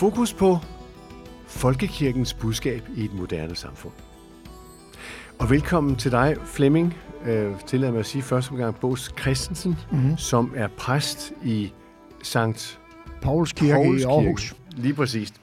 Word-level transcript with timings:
Fokus 0.00 0.34
på 0.34 0.58
folkekirkens 1.46 2.34
budskab 2.34 2.82
i 2.96 3.04
et 3.04 3.14
moderne 3.14 3.54
samfund. 3.54 3.92
Og 5.38 5.50
velkommen 5.50 5.96
til 5.96 6.10
dig, 6.10 6.36
Flemming, 6.44 6.96
øh, 7.24 7.60
tillad 7.66 7.90
mig 7.90 8.00
at 8.00 8.06
sige 8.06 8.22
første 8.22 8.54
gang, 8.54 8.80
Bås 8.80 9.12
Christensen, 9.20 9.76
mm-hmm. 9.92 10.16
som 10.16 10.52
er 10.56 10.68
præst 10.68 11.32
i 11.44 11.72
Sankt 12.22 12.80
Pauls 13.22 13.52
Kirke 13.52 13.72
Pauls 13.72 14.02
i 14.02 14.04
Aarhus. 14.04 14.50
Kirke. 14.50 14.82
Lige 14.82 14.94
præcist. 14.94 15.34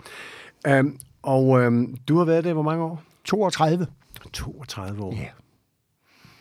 Um, 0.69 0.99
og 1.21 1.47
um, 1.47 1.97
du 2.07 2.17
har 2.17 2.25
været 2.25 2.43
der 2.43 2.53
hvor 2.53 2.61
mange 2.61 2.83
år? 2.83 3.03
32. 3.25 3.87
32 4.33 5.03
år? 5.03 5.13
Ja. 5.13 5.27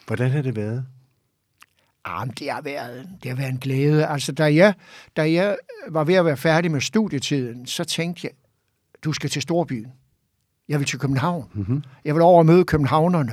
Hvordan 0.06 0.30
har 0.30 0.42
det 0.42 0.56
været? 0.56 0.86
Jamen, 2.08 2.34
det 2.38 2.50
har 2.50 2.60
været, 2.60 3.08
det 3.22 3.30
har 3.30 3.36
været 3.36 3.50
en 3.50 3.58
glæde. 3.58 4.06
Altså, 4.06 4.32
da 4.32 4.54
jeg, 4.54 4.74
da 5.16 5.32
jeg 5.32 5.56
var 5.88 6.04
ved 6.04 6.14
at 6.14 6.24
være 6.24 6.36
færdig 6.36 6.70
med 6.70 6.80
studietiden, 6.80 7.66
så 7.66 7.84
tænkte 7.84 8.20
jeg, 8.24 8.32
du 9.04 9.12
skal 9.12 9.30
til 9.30 9.42
Storbyen. 9.42 9.86
Jeg 10.68 10.78
vil 10.78 10.86
til 10.86 10.98
København. 10.98 11.44
Mm-hmm. 11.54 11.82
Jeg 12.04 12.14
vil 12.14 12.22
over 12.22 12.38
og 12.38 12.46
møde 12.46 12.64
københavnerne. 12.64 13.32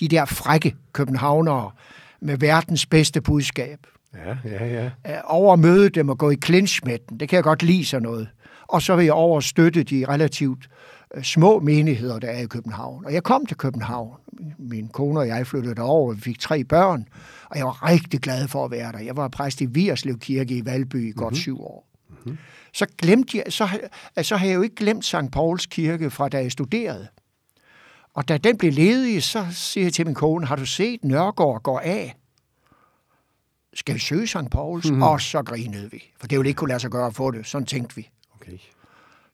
De 0.00 0.08
der 0.08 0.24
frække 0.24 0.76
københavnere 0.92 1.70
med 2.20 2.36
verdens 2.36 2.86
bedste 2.86 3.20
budskab. 3.20 3.78
Ja, 4.14 4.36
ja, 4.44 4.66
ja. 4.66 5.20
Over 5.24 5.52
at 5.52 5.58
møde 5.58 5.90
dem 5.90 6.08
og 6.08 6.18
gå 6.18 6.30
i 6.30 6.36
clinch 6.44 6.80
med 6.84 6.98
dem. 7.08 7.18
Det 7.18 7.28
kan 7.28 7.36
jeg 7.36 7.44
godt 7.44 7.62
lide 7.62 7.84
sådan 7.84 8.02
noget. 8.02 8.28
Og 8.68 8.82
så 8.82 8.96
vil 8.96 9.04
jeg 9.04 9.14
over 9.14 9.40
støtte 9.40 9.82
de 9.82 10.04
relativt 10.08 10.64
øh, 10.64 10.70
små 11.22 11.60
menigheder, 11.60 12.18
der 12.18 12.28
er 12.28 12.38
i 12.38 12.46
København. 12.46 13.04
Og 13.04 13.12
jeg 13.12 13.22
kom 13.22 13.46
til 13.46 13.56
København. 13.56 14.16
Min 14.58 14.88
kone 14.88 15.20
og 15.20 15.26
jeg 15.26 15.46
flyttede 15.46 15.74
derover, 15.74 16.14
vi 16.14 16.20
fik 16.20 16.38
tre 16.38 16.64
børn, 16.64 17.08
og 17.50 17.58
jeg 17.58 17.66
var 17.66 17.88
rigtig 17.88 18.20
glad 18.20 18.48
for 18.48 18.64
at 18.64 18.70
være 18.70 18.92
der. 18.92 18.98
Jeg 18.98 19.16
var 19.16 19.28
præst 19.28 19.60
i 19.60 19.66
Vierslev 19.66 20.18
Kirke 20.18 20.56
i 20.56 20.64
Valby 20.64 21.08
i 21.08 21.12
godt 21.12 21.32
mm-hmm. 21.32 21.34
syv 21.34 21.60
år. 21.60 21.88
Mm-hmm. 22.08 22.38
Så 22.72 22.86
glemte 22.98 23.38
jeg, 23.38 23.44
så, 23.48 23.68
så 24.22 24.36
har 24.36 24.46
jeg 24.46 24.54
jo 24.54 24.62
ikke 24.62 24.74
glemt 24.74 25.04
St. 25.04 25.16
Pauls 25.32 25.66
Kirke 25.66 26.10
fra 26.10 26.28
da 26.28 26.38
jeg 26.38 26.52
studerede. 26.52 27.08
Og 28.14 28.28
da 28.28 28.36
den 28.36 28.58
blev 28.58 28.72
ledig, 28.72 29.22
så 29.22 29.46
siger 29.50 29.84
jeg 29.84 29.92
til 29.92 30.06
min 30.06 30.14
kone, 30.14 30.46
har 30.46 30.56
du 30.56 30.66
set 30.66 31.04
Nørgaard 31.04 31.62
går 31.62 31.80
af? 31.80 32.16
Skal 33.74 33.94
vi 33.94 34.00
søge 34.00 34.26
St. 34.26 34.50
Pauls? 34.50 34.90
Mm. 34.90 35.02
Og 35.02 35.20
så 35.20 35.42
grinede 35.42 35.90
vi. 35.90 36.02
For 36.20 36.26
det 36.26 36.38
ville 36.38 36.48
ikke 36.48 36.58
kunne 36.58 36.68
lade 36.68 36.80
sig 36.80 36.90
gøre 36.90 37.06
at 37.06 37.14
få 37.14 37.30
det. 37.30 37.46
Sådan 37.46 37.66
tænkte 37.66 37.96
vi. 37.96 38.10
Okay. 38.34 38.58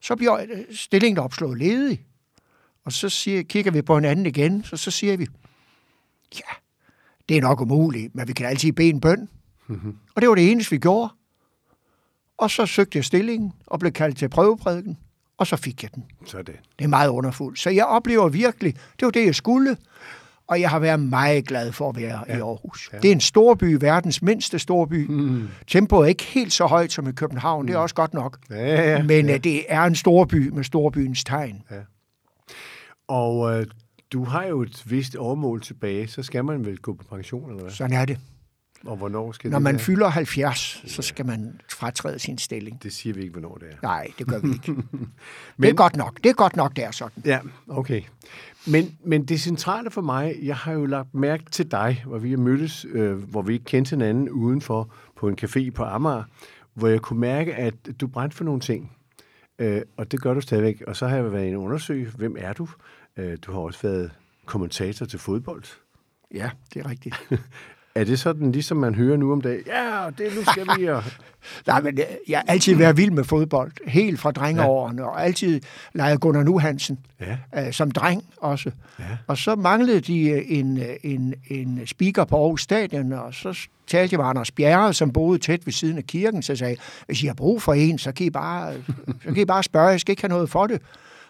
Så 0.00 0.16
bliver 0.16 0.46
stillingen 0.70 1.18
opslået 1.18 1.58
ledig. 1.58 2.06
Og 2.84 2.92
så 2.92 3.08
siger, 3.08 3.42
kigger 3.42 3.70
vi 3.70 3.82
på 3.82 3.94
hinanden 3.94 4.26
igen, 4.26 4.64
så, 4.64 4.76
så 4.76 4.90
siger 4.90 5.16
vi, 5.16 5.26
ja, 6.34 6.54
det 7.28 7.36
er 7.36 7.40
nok 7.40 7.60
umuligt, 7.60 8.14
men 8.14 8.28
vi 8.28 8.32
kan 8.32 8.46
altid 8.46 8.72
bede 8.72 8.88
en 8.88 9.00
bøn. 9.00 9.28
Mm-hmm. 9.66 9.96
Og 10.14 10.22
det 10.22 10.28
var 10.28 10.34
det 10.34 10.50
eneste, 10.50 10.70
vi 10.70 10.78
gjorde. 10.78 11.12
Og 12.38 12.50
så 12.50 12.66
søgte 12.66 12.96
jeg 12.98 13.04
stillingen 13.04 13.52
og 13.66 13.80
blev 13.80 13.92
kaldt 13.92 14.18
til 14.18 14.28
prøveprædiken, 14.28 14.98
og 15.36 15.46
så 15.46 15.56
fik 15.56 15.82
jeg 15.82 15.94
den. 15.94 16.04
Så 16.26 16.42
det. 16.42 16.56
Det 16.78 16.84
er 16.84 16.88
meget 16.88 17.08
underfuldt. 17.08 17.58
Så 17.58 17.70
jeg 17.70 17.84
oplever 17.84 18.28
virkelig, 18.28 18.74
det 18.74 19.06
var 19.06 19.10
det, 19.10 19.26
jeg 19.26 19.34
skulle, 19.34 19.76
og 20.48 20.60
jeg 20.60 20.70
har 20.70 20.78
været 20.78 21.00
meget 21.00 21.46
glad 21.46 21.72
for 21.72 21.88
at 21.88 21.96
være 21.96 22.24
ja. 22.28 22.36
i 22.36 22.40
Aarhus. 22.40 22.90
Ja. 22.92 22.98
Det 22.98 23.08
er 23.08 23.12
en 23.12 23.20
storby, 23.20 23.76
verdens 23.80 24.22
mindste 24.22 24.58
storby. 24.58 25.06
Mm. 25.08 25.48
Tempoet 25.66 26.04
er 26.04 26.08
ikke 26.08 26.24
helt 26.24 26.52
så 26.52 26.66
højt 26.66 26.92
som 26.92 27.08
i 27.08 27.12
København, 27.12 27.62
mm. 27.62 27.66
det 27.66 27.74
er 27.74 27.78
også 27.78 27.94
godt 27.94 28.14
nok. 28.14 28.38
Ja, 28.50 28.92
ja, 28.92 29.02
Men 29.02 29.26
ja. 29.26 29.34
Øh, 29.34 29.44
det 29.44 29.64
er 29.68 29.82
en 29.82 29.94
storby 29.94 30.48
med 30.48 30.64
storbyens 30.64 31.24
tegn. 31.24 31.62
Ja. 31.70 31.76
Og 33.08 33.60
øh, 33.60 33.66
du 34.12 34.24
har 34.24 34.44
jo 34.44 34.62
et 34.62 34.82
vist 34.86 35.16
overmål 35.16 35.60
tilbage, 35.60 36.08
så 36.08 36.22
skal 36.22 36.44
man 36.44 36.64
vel 36.64 36.78
gå 36.78 36.94
på 36.94 37.04
pension, 37.16 37.50
eller 37.50 37.62
hvad? 37.62 37.72
Sådan 37.72 37.96
er 37.96 38.04
det. 38.04 38.18
Og 38.86 38.96
hvornår 38.96 39.32
skal 39.32 39.50
Når 39.50 39.58
det 39.58 39.62
man 39.62 39.74
være? 39.74 39.82
fylder 39.82 40.08
70, 40.08 40.82
så 40.86 41.02
skal 41.02 41.26
man 41.26 41.60
fratræde 41.72 42.18
sin 42.18 42.38
stilling. 42.38 42.82
Det 42.82 42.92
siger 42.92 43.14
vi 43.14 43.20
ikke, 43.20 43.32
hvornår 43.32 43.54
det 43.54 43.68
er. 43.70 43.76
Nej, 43.82 44.06
det 44.18 44.26
gør 44.26 44.38
vi 44.38 44.48
ikke. 44.48 44.72
men, 44.72 44.86
det 45.62 45.68
er 45.68 45.74
godt 45.74 45.96
nok. 45.96 46.18
Det 46.24 46.30
er 46.30 46.34
godt 46.34 46.56
nok, 46.56 46.76
det 46.76 46.84
er 46.84 46.90
sådan. 46.90 47.22
Ja, 47.24 47.38
okay. 47.68 48.02
Men, 48.72 48.98
men 49.04 49.24
det 49.24 49.40
centrale 49.40 49.90
for 49.90 50.00
mig, 50.00 50.36
jeg 50.42 50.56
har 50.56 50.72
jo 50.72 50.86
lagt 50.86 51.14
mærke 51.14 51.44
til 51.50 51.70
dig, 51.70 52.02
hvor 52.06 52.18
vi 52.18 52.30
har 52.30 52.36
mødtes, 52.36 52.86
øh, 52.88 53.16
hvor 53.16 53.42
vi 53.42 53.52
ikke 53.52 53.64
kendte 53.64 53.90
hinanden 53.90 54.30
udenfor 54.30 54.94
på 55.16 55.28
en 55.28 55.38
café 55.42 55.70
på 55.70 55.84
Amager, 55.84 56.24
hvor 56.74 56.88
jeg 56.88 57.00
kunne 57.00 57.20
mærke, 57.20 57.54
at 57.54 57.74
du 58.00 58.06
brændte 58.06 58.36
for 58.36 58.44
nogle 58.44 58.60
ting. 58.60 58.92
Øh, 59.58 59.82
og 59.96 60.12
det 60.12 60.20
gør 60.20 60.34
du 60.34 60.40
stadigvæk. 60.40 60.82
Og 60.86 60.96
så 60.96 61.06
har 61.06 61.16
jeg 61.16 61.32
været 61.32 61.46
inde 61.46 61.58
og 61.58 61.62
undersøge, 61.62 62.10
hvem 62.16 62.36
er 62.38 62.52
du? 62.52 62.68
Øh, 63.16 63.38
du 63.42 63.52
har 63.52 63.60
også 63.60 63.82
været 63.82 64.10
kommentator 64.46 65.06
til 65.06 65.18
fodbold. 65.18 65.64
Ja, 66.34 66.50
det 66.74 66.80
er 66.80 66.90
rigtigt. 66.90 67.14
Er 67.96 68.04
det 68.04 68.20
sådan, 68.20 68.52
ligesom 68.52 68.76
man 68.76 68.94
hører 68.94 69.16
nu 69.16 69.32
om 69.32 69.40
dagen? 69.40 69.62
Ja, 69.66 70.06
det 70.18 70.36
nu 70.36 70.42
skal 70.52 70.66
vi. 70.78 70.86
Og... 70.86 71.02
Nej, 71.66 71.80
men 71.80 71.98
jeg 72.28 72.38
har 72.38 72.52
altid 72.52 72.74
været 72.74 72.96
vild 72.96 73.10
med 73.10 73.24
fodbold. 73.24 73.72
Helt 73.86 74.20
fra 74.20 74.30
drengeårene. 74.30 75.02
Ja. 75.02 75.08
Og 75.08 75.24
altid 75.24 75.60
leget 75.94 76.20
Gunnar 76.20 76.42
Nu 76.42 76.58
Hansen. 76.58 76.98
Ja. 77.20 77.66
Øh, 77.66 77.72
som 77.72 77.90
dreng 77.90 78.24
også. 78.36 78.70
Ja. 78.98 79.04
Og 79.26 79.38
så 79.38 79.54
manglede 79.54 80.00
de 80.00 80.46
en, 80.46 80.82
en, 81.02 81.34
en 81.48 81.80
speaker 81.86 82.24
på 82.24 82.36
Aarhus 82.36 82.62
Stadion. 82.62 83.12
Og 83.12 83.34
så 83.34 83.68
talte 83.86 84.14
jeg 84.14 84.20
med 84.20 84.26
Anders 84.26 84.50
Bjerre, 84.50 84.94
som 84.94 85.12
boede 85.12 85.38
tæt 85.38 85.66
ved 85.66 85.72
siden 85.72 85.98
af 85.98 86.04
kirken. 86.04 86.42
Så 86.42 86.56
sagde 86.56 86.76
hvis 87.06 87.22
I 87.22 87.26
har 87.26 87.34
brug 87.34 87.62
for 87.62 87.74
en, 87.74 87.98
så 87.98 88.12
kan 88.12 88.26
I 88.26 88.30
bare, 88.30 88.74
så 89.22 89.28
kan 89.28 89.36
I 89.36 89.44
bare 89.44 89.62
spørge. 89.62 89.88
Jeg 89.88 90.00
skal 90.00 90.12
ikke 90.12 90.22
have 90.22 90.28
noget 90.32 90.50
for 90.50 90.66
det. 90.66 90.82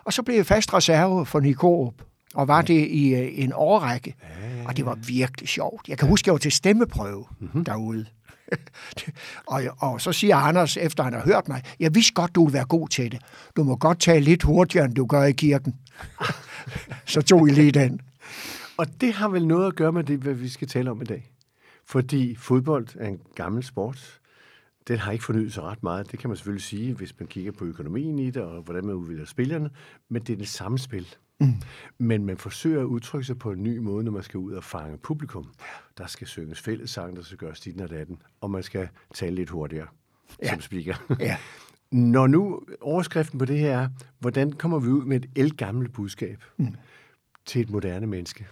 Og 0.05 0.13
så 0.13 0.23
blev 0.23 0.37
jeg 0.37 0.47
fast 0.47 0.75
reserve 0.75 1.27
for 1.27 1.41
Nikorup 1.41 1.95
og 2.37 2.49
var 2.49 2.63
det 2.63 2.87
i 2.89 3.15
øh, 3.15 3.29
en 3.33 3.53
årrække. 3.55 4.15
Ja, 4.23 4.49
ja, 4.49 4.57
ja. 4.57 4.69
Og 4.69 4.77
det 4.77 4.87
var 4.87 4.95
virkelig 4.95 5.49
sjovt. 5.49 5.89
Jeg 5.89 5.99
kan 5.99 6.09
huske, 6.09 6.29
jeg 6.29 6.33
var 6.33 6.39
til 6.39 6.53
stemmeprøve 6.53 7.25
mm-hmm. 7.41 7.65
derude. 7.65 8.07
og, 9.47 9.63
og 9.79 10.01
så 10.01 10.13
siger 10.13 10.37
Anders, 10.37 10.77
efter 10.77 11.03
han 11.03 11.13
har 11.13 11.23
hørt 11.23 11.49
mig, 11.49 11.63
jeg 11.81 11.95
vidste 11.95 12.13
godt, 12.13 12.35
du 12.35 12.45
vil 12.45 12.53
være 12.53 12.65
god 12.65 12.89
til 12.89 13.13
det. 13.13 13.21
Du 13.57 13.65
må 13.65 13.77
godt 13.77 14.01
tale 14.01 14.25
lidt 14.25 14.43
hurtigere, 14.43 14.85
end 14.85 14.95
du 14.95 15.07
gør 15.07 15.23
i 15.23 15.33
kirken. 15.33 15.75
så 17.07 17.23
tog 17.23 17.49
I 17.49 17.53
lige 17.53 17.73
den. 17.73 18.01
Og 18.77 18.87
det 19.01 19.13
har 19.13 19.29
vel 19.29 19.47
noget 19.47 19.67
at 19.67 19.77
gøre 19.77 19.93
med 19.93 20.05
det, 20.05 20.19
hvad 20.19 20.35
vi 20.35 20.49
skal 20.49 20.69
tale 20.69 20.91
om 20.91 21.03
i 21.03 21.05
dag. 21.05 21.31
Fordi 21.87 22.37
fodbold 22.39 22.87
er 22.99 23.09
en 23.09 23.21
gammel 23.35 23.65
sport. 23.65 24.21
Den 24.89 24.99
har 24.99 25.13
ikke 25.13 25.25
fornyet 25.25 25.53
sig 25.53 25.63
ret 25.63 25.83
meget. 25.83 26.11
Det 26.13 26.19
kan 26.19 26.31
man 26.31 26.37
selvfølgelig 26.37 26.65
sige, 26.65 26.95
hvis 26.95 27.19
man 27.19 27.27
kigger 27.27 27.53
på 27.53 27.65
økonomien 27.65 28.19
i 28.19 28.31
det, 28.31 28.43
og 28.43 28.63
hvordan 28.63 28.87
man 28.87 28.95
udvikler 28.95 29.25
spillerne. 29.25 29.71
Men 30.09 30.23
det 30.23 30.33
er 30.33 30.37
det 30.37 30.49
samme 30.49 30.79
spil. 30.79 31.07
Mm. 31.41 31.55
Men 31.99 32.27
man 32.27 32.39
forsøger 32.39 32.81
at 32.81 32.85
udtrykke 32.85 33.27
sig 33.27 33.39
på 33.39 33.53
en 33.53 33.63
ny 33.63 33.79
måde, 33.79 34.05
når 34.05 34.13
man 34.13 34.23
skal 34.23 34.39
ud 34.39 34.53
og 34.53 34.65
fange 34.65 34.99
publikum. 34.99 35.53
Der 35.99 36.07
skal 36.07 36.27
synges 36.27 36.61
fællessang, 36.61 37.17
der 37.17 37.23
skal 37.23 37.39
gøres 37.39 37.61
dit 37.61 37.81
og 37.81 37.91
datten, 37.91 38.23
og 38.41 38.51
man 38.51 38.63
skal 38.63 38.89
tale 39.15 39.35
lidt 39.35 39.51
hurtigere 39.51 39.87
ja. 40.43 40.51
som 40.51 40.61
speaker. 40.61 41.17
Ja. 41.21 41.37
Når 41.91 42.27
nu 42.27 42.63
overskriften 42.81 43.39
på 43.39 43.45
det 43.45 43.59
her 43.59 43.79
er, 43.79 43.89
hvordan 44.19 44.53
kommer 44.53 44.79
vi 44.79 44.89
ud 44.89 45.05
med 45.05 45.17
et 45.17 45.31
elgammelt 45.37 45.93
budskab 45.93 46.45
mm. 46.57 46.75
til 47.47 47.61
et 47.61 47.71
moderne 47.71 48.07
menneske? 48.07 48.47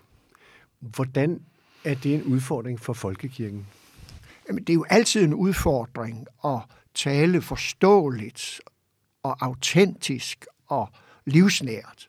Hvordan 0.81 1.41
er 1.85 1.95
det 1.95 2.15
en 2.15 2.23
udfordring 2.23 2.81
for 2.81 2.93
folkekirken? 2.93 3.67
Det 4.49 4.71
er 4.71 4.75
jo 4.75 4.87
altid 4.91 5.25
en 5.25 5.35
udfordring 5.35 6.27
at 6.45 6.61
tale 6.95 7.43
forståeligt 7.43 8.61
og 9.23 9.37
autentisk 9.41 10.47
og 10.67 10.89
livsnært. 11.25 12.09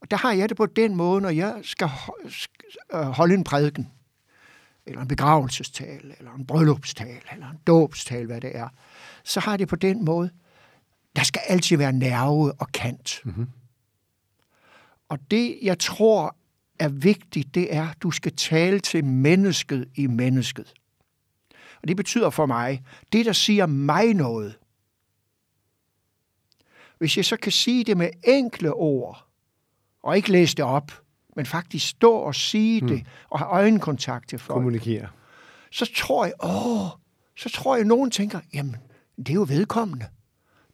Og 0.00 0.10
der 0.10 0.16
har 0.16 0.32
jeg 0.32 0.48
det 0.48 0.56
på 0.56 0.66
den 0.66 0.94
måde, 0.94 1.20
når 1.20 1.30
jeg 1.30 1.60
skal 1.62 1.88
øh, 2.94 3.00
holde 3.00 3.34
en 3.34 3.44
prædiken, 3.44 3.90
eller 4.86 5.00
en 5.00 5.08
begravelsestal, 5.08 6.14
eller 6.18 6.34
en 6.34 6.46
bryllupstal, 6.46 7.20
eller 7.32 7.50
en 7.50 7.58
dåbstal, 7.66 8.26
hvad 8.26 8.40
det 8.40 8.56
er, 8.56 8.68
så 9.24 9.40
har 9.40 9.56
det 9.56 9.68
på 9.68 9.76
den 9.76 10.04
måde, 10.04 10.30
der 11.16 11.22
skal 11.22 11.42
altid 11.48 11.76
være 11.76 11.92
nerve 11.92 12.52
og 12.52 12.72
kant. 12.72 13.20
Mm-hmm. 13.24 13.46
Og 15.08 15.18
det, 15.30 15.58
jeg 15.62 15.78
tror 15.78 16.36
er 16.78 16.88
vigtigt, 16.88 17.54
det 17.54 17.74
er, 17.74 17.88
at 17.88 18.02
du 18.02 18.10
skal 18.10 18.32
tale 18.36 18.80
til 18.80 19.04
mennesket 19.04 19.88
i 19.94 20.06
mennesket. 20.06 20.74
Og 21.86 21.88
det 21.88 21.96
betyder 21.96 22.30
for 22.30 22.46
mig, 22.46 22.84
det 23.12 23.26
der 23.26 23.32
siger 23.32 23.66
mig 23.66 24.14
noget, 24.14 24.58
hvis 26.98 27.16
jeg 27.16 27.24
så 27.24 27.36
kan 27.36 27.52
sige 27.52 27.84
det 27.84 27.96
med 27.96 28.10
enkle 28.24 28.74
ord, 28.74 29.26
og 30.02 30.16
ikke 30.16 30.32
læse 30.32 30.56
det 30.56 30.64
op, 30.64 31.02
men 31.36 31.46
faktisk 31.46 31.88
stå 31.88 32.12
og 32.12 32.34
sige 32.34 32.80
hmm. 32.80 32.88
det, 32.88 33.06
og 33.30 33.38
have 33.38 33.48
øjenkontakt 33.48 34.28
til 34.28 34.38
folk. 34.38 34.56
Kommunikere. 34.56 35.08
Så 35.70 35.92
tror 35.96 36.24
jeg, 36.24 36.34
åh, 36.44 36.88
så 37.36 37.50
tror 37.50 37.74
jeg, 37.74 37.80
at 37.80 37.86
nogen 37.86 38.10
tænker, 38.10 38.40
jamen, 38.54 38.76
det 39.16 39.28
er 39.28 39.34
jo 39.34 39.46
vedkommende. 39.48 40.06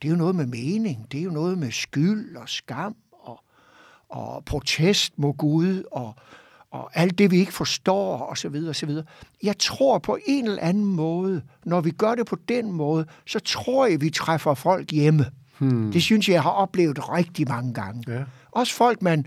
Det 0.02 0.08
er 0.08 0.12
jo 0.12 0.18
noget 0.18 0.34
med 0.34 0.46
mening, 0.46 1.12
det 1.12 1.20
er 1.20 1.24
jo 1.24 1.30
noget 1.30 1.58
med 1.58 1.70
skyld 1.70 2.36
og 2.36 2.48
skam 2.48 2.96
og, 3.12 3.44
og 4.08 4.44
protest 4.44 5.18
mod 5.18 5.36
Gud 5.36 5.82
og, 5.92 6.14
og 6.72 6.90
alt 6.94 7.18
det, 7.18 7.30
vi 7.30 7.38
ikke 7.38 7.52
forstår, 7.52 8.18
og 8.18 8.38
så 8.38 8.48
videre, 8.48 8.70
og 8.70 8.76
så 8.76 8.86
videre. 8.86 9.04
Jeg 9.42 9.58
tror 9.58 9.98
på 9.98 10.18
en 10.26 10.44
eller 10.44 10.62
anden 10.62 10.84
måde, 10.84 11.42
når 11.64 11.80
vi 11.80 11.90
gør 11.90 12.14
det 12.14 12.26
på 12.26 12.36
den 12.48 12.72
måde, 12.72 13.06
så 13.26 13.38
tror 13.38 13.86
jeg, 13.86 14.00
vi 14.00 14.10
træffer 14.10 14.54
folk 14.54 14.90
hjemme. 14.90 15.26
Hmm. 15.58 15.92
Det 15.92 16.02
synes 16.02 16.28
jeg, 16.28 16.34
jeg 16.34 16.42
har 16.42 16.50
oplevet 16.50 17.08
rigtig 17.12 17.48
mange 17.48 17.74
gange. 17.74 18.12
Ja. 18.12 18.24
Også 18.50 18.74
folk, 18.74 19.02
man, 19.02 19.26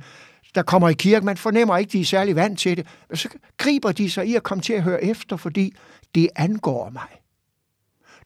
der 0.55 0.61
kommer 0.63 0.89
i 0.89 0.93
kirke, 0.93 1.25
man 1.25 1.37
fornemmer 1.37 1.77
ikke, 1.77 1.91
de 1.91 2.01
er 2.01 2.05
særlig 2.05 2.35
vant 2.35 2.59
til 2.59 2.77
det, 2.77 2.87
men 3.09 3.17
så 3.17 3.29
griber 3.57 3.91
de 3.91 4.09
sig 4.09 4.27
i 4.27 4.35
at 4.35 4.43
komme 4.43 4.61
til 4.61 4.73
at 4.73 4.83
høre 4.83 5.03
efter, 5.03 5.37
fordi 5.37 5.73
det 6.15 6.29
angår 6.35 6.89
mig. 6.89 7.07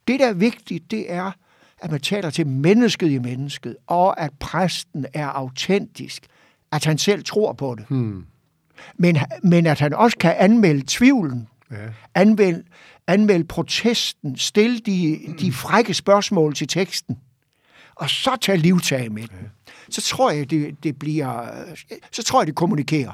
Det, 0.08 0.20
der 0.20 0.28
er 0.28 0.34
vigtigt, 0.34 0.92
det 0.92 1.14
er, 1.14 1.32
at 1.82 1.92
man 1.92 2.00
taler 2.00 2.30
til 2.30 2.48
mennesket 2.48 3.12
i 3.12 3.18
mennesket, 3.18 3.76
og 3.88 4.20
at 4.20 4.32
præsten 4.40 5.06
er 5.14 5.28
autentisk, 5.28 6.28
at 6.72 6.86
han 6.86 6.98
selv 6.98 7.24
tror 7.24 7.54
på 7.54 7.76
det. 7.76 7.86
Hmm. 7.90 8.26
Men, 8.98 9.18
men 9.44 9.66
at 9.66 9.80
han 9.80 9.94
også 9.94 10.18
kan 10.18 10.36
anmelde 10.38 10.84
tvivlen, 10.88 11.48
Ja. 11.72 11.76
anmelde, 12.16 12.64
anmelde 13.08 13.44
protesten, 13.44 14.38
stille 14.38 14.80
de, 14.80 15.20
de 15.40 15.52
frække 15.52 15.94
spørgsmål 15.94 16.54
til 16.54 16.68
teksten, 16.68 17.18
og 17.96 18.10
så 18.10 18.38
tage 18.42 18.58
livtag 18.58 19.12
med 19.12 19.22
den. 19.28 19.38
Så 19.90 20.02
tror 20.02 20.32
jeg, 20.32 20.50
det, 20.50 20.84
det 20.84 21.00
bliver, 21.00 21.48
så 22.12 22.24
tror 22.24 22.42
jeg, 22.42 22.48
det 22.48 22.56
kommunikerer. 22.56 23.12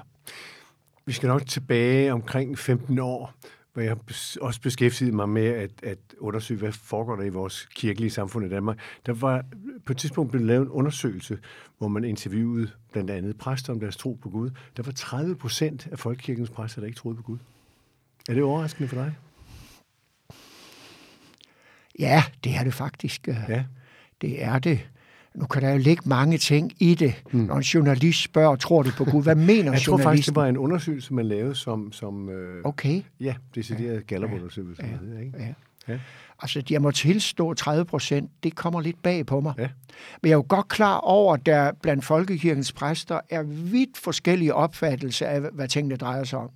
Vi 1.06 1.14
skal 1.14 1.28
nok 1.28 1.46
tilbage 1.48 2.14
omkring 2.14 2.60
15 2.60 3.00
år, 3.00 3.34
hvor 3.76 3.84
jeg 3.84 3.98
også 4.42 4.62
beskæftigede 4.62 5.16
mig 5.16 5.30
med 5.30 5.46
at, 5.46 5.72
at 5.84 5.98
undersøge, 6.18 6.60
hvad 6.60 6.72
foregår 6.72 7.16
der 7.16 7.24
i 7.24 7.30
vores 7.30 7.68
kirkelige 7.76 8.10
samfund 8.10 8.46
i 8.46 8.50
Danmark. 8.50 8.80
Der 9.06 9.14
var 9.14 9.46
på 9.86 9.94
et 9.94 9.98
tidspunkt 9.98 10.32
blevet 10.32 10.48
lavet 10.48 10.62
en 10.66 10.70
undersøgelse, 10.70 11.40
hvor 11.78 11.88
man 11.88 12.04
interviewede 12.04 12.72
blandt 12.92 13.12
andet 13.12 13.38
præster 13.38 13.74
om 13.74 13.80
deres 13.80 13.98
tro 13.98 14.14
på 14.22 14.30
Gud. 14.30 14.50
Der 14.78 14.84
var 14.84 14.92
30 14.92 15.36
procent 15.36 15.88
af 15.92 16.00
folkekirkens 16.00 16.50
præster, 16.50 16.82
der 16.82 16.88
ikke 16.88 16.98
troede 16.98 17.18
på 17.18 17.24
Gud. 17.24 17.38
Er 18.30 18.34
det 18.34 18.44
overraskende 18.44 18.90
for 18.90 18.96
dig? 18.96 19.16
Ja, 22.00 22.24
det 22.44 22.56
er 22.56 22.64
det 22.64 22.74
faktisk. 22.74 23.28
Ja. 23.28 23.66
Det 24.22 24.44
er 24.44 24.60
det. 24.60 24.90
Nu 25.36 25.46
kan 25.46 25.62
der 25.62 25.72
jo 25.72 25.78
ligge 25.78 26.10
mange 26.10 26.38
ting 26.38 26.72
i 26.80 26.96
det, 26.96 27.24
mm. 27.32 27.40
når 27.40 27.56
en 27.56 27.62
journalist 27.62 28.24
spørger, 28.24 28.56
tror 28.56 28.84
du 28.84 28.90
på 28.98 29.06
Gud? 29.06 29.24
Hvad 29.24 29.36
mener 29.36 29.56
Jeg 29.56 29.64
tror 29.64 29.72
faktisk, 29.72 29.88
journalisten? 29.88 30.34
det 30.34 30.42
var 30.42 30.48
en 30.48 30.58
undersøgelse, 30.58 31.14
man 31.14 31.26
lavede 31.26 31.56
som, 31.56 31.92
som 31.92 32.30
øh, 32.30 32.64
Okay, 32.64 33.02
ja, 33.20 33.36
decideret 33.56 34.08
Gallup-undersøgelse. 34.08 34.84
Ja. 34.84 35.16
Ja. 35.16 35.20
Ikke? 35.20 35.34
ja. 35.40 35.54
Ja. 35.88 36.00
Altså, 36.42 36.64
jeg 36.70 36.82
må 36.82 36.92
tilstå 36.92 37.54
30 37.54 37.86
procent, 37.86 38.32
det 38.44 38.56
kommer 38.56 38.82
lidt 38.82 39.04
bag 39.04 39.26
på 39.26 39.40
mig. 39.40 39.54
Ja. 39.58 39.70
Men 40.22 40.30
jeg 40.30 40.32
er 40.32 40.38
jo 40.38 40.46
godt 40.50 40.68
klar 40.68 40.98
over, 40.98 41.34
at 41.34 41.46
der 41.46 41.72
blandt 41.82 42.06
folkekirkens 42.06 42.72
præster 42.72 43.20
er 43.30 43.44
vidt 43.44 43.98
forskellige 43.98 44.54
opfattelser 44.54 45.28
af, 45.28 45.42
hvad 45.42 45.68
tingene 45.68 45.96
drejer 45.96 46.24
sig 46.24 46.40
om, 46.40 46.50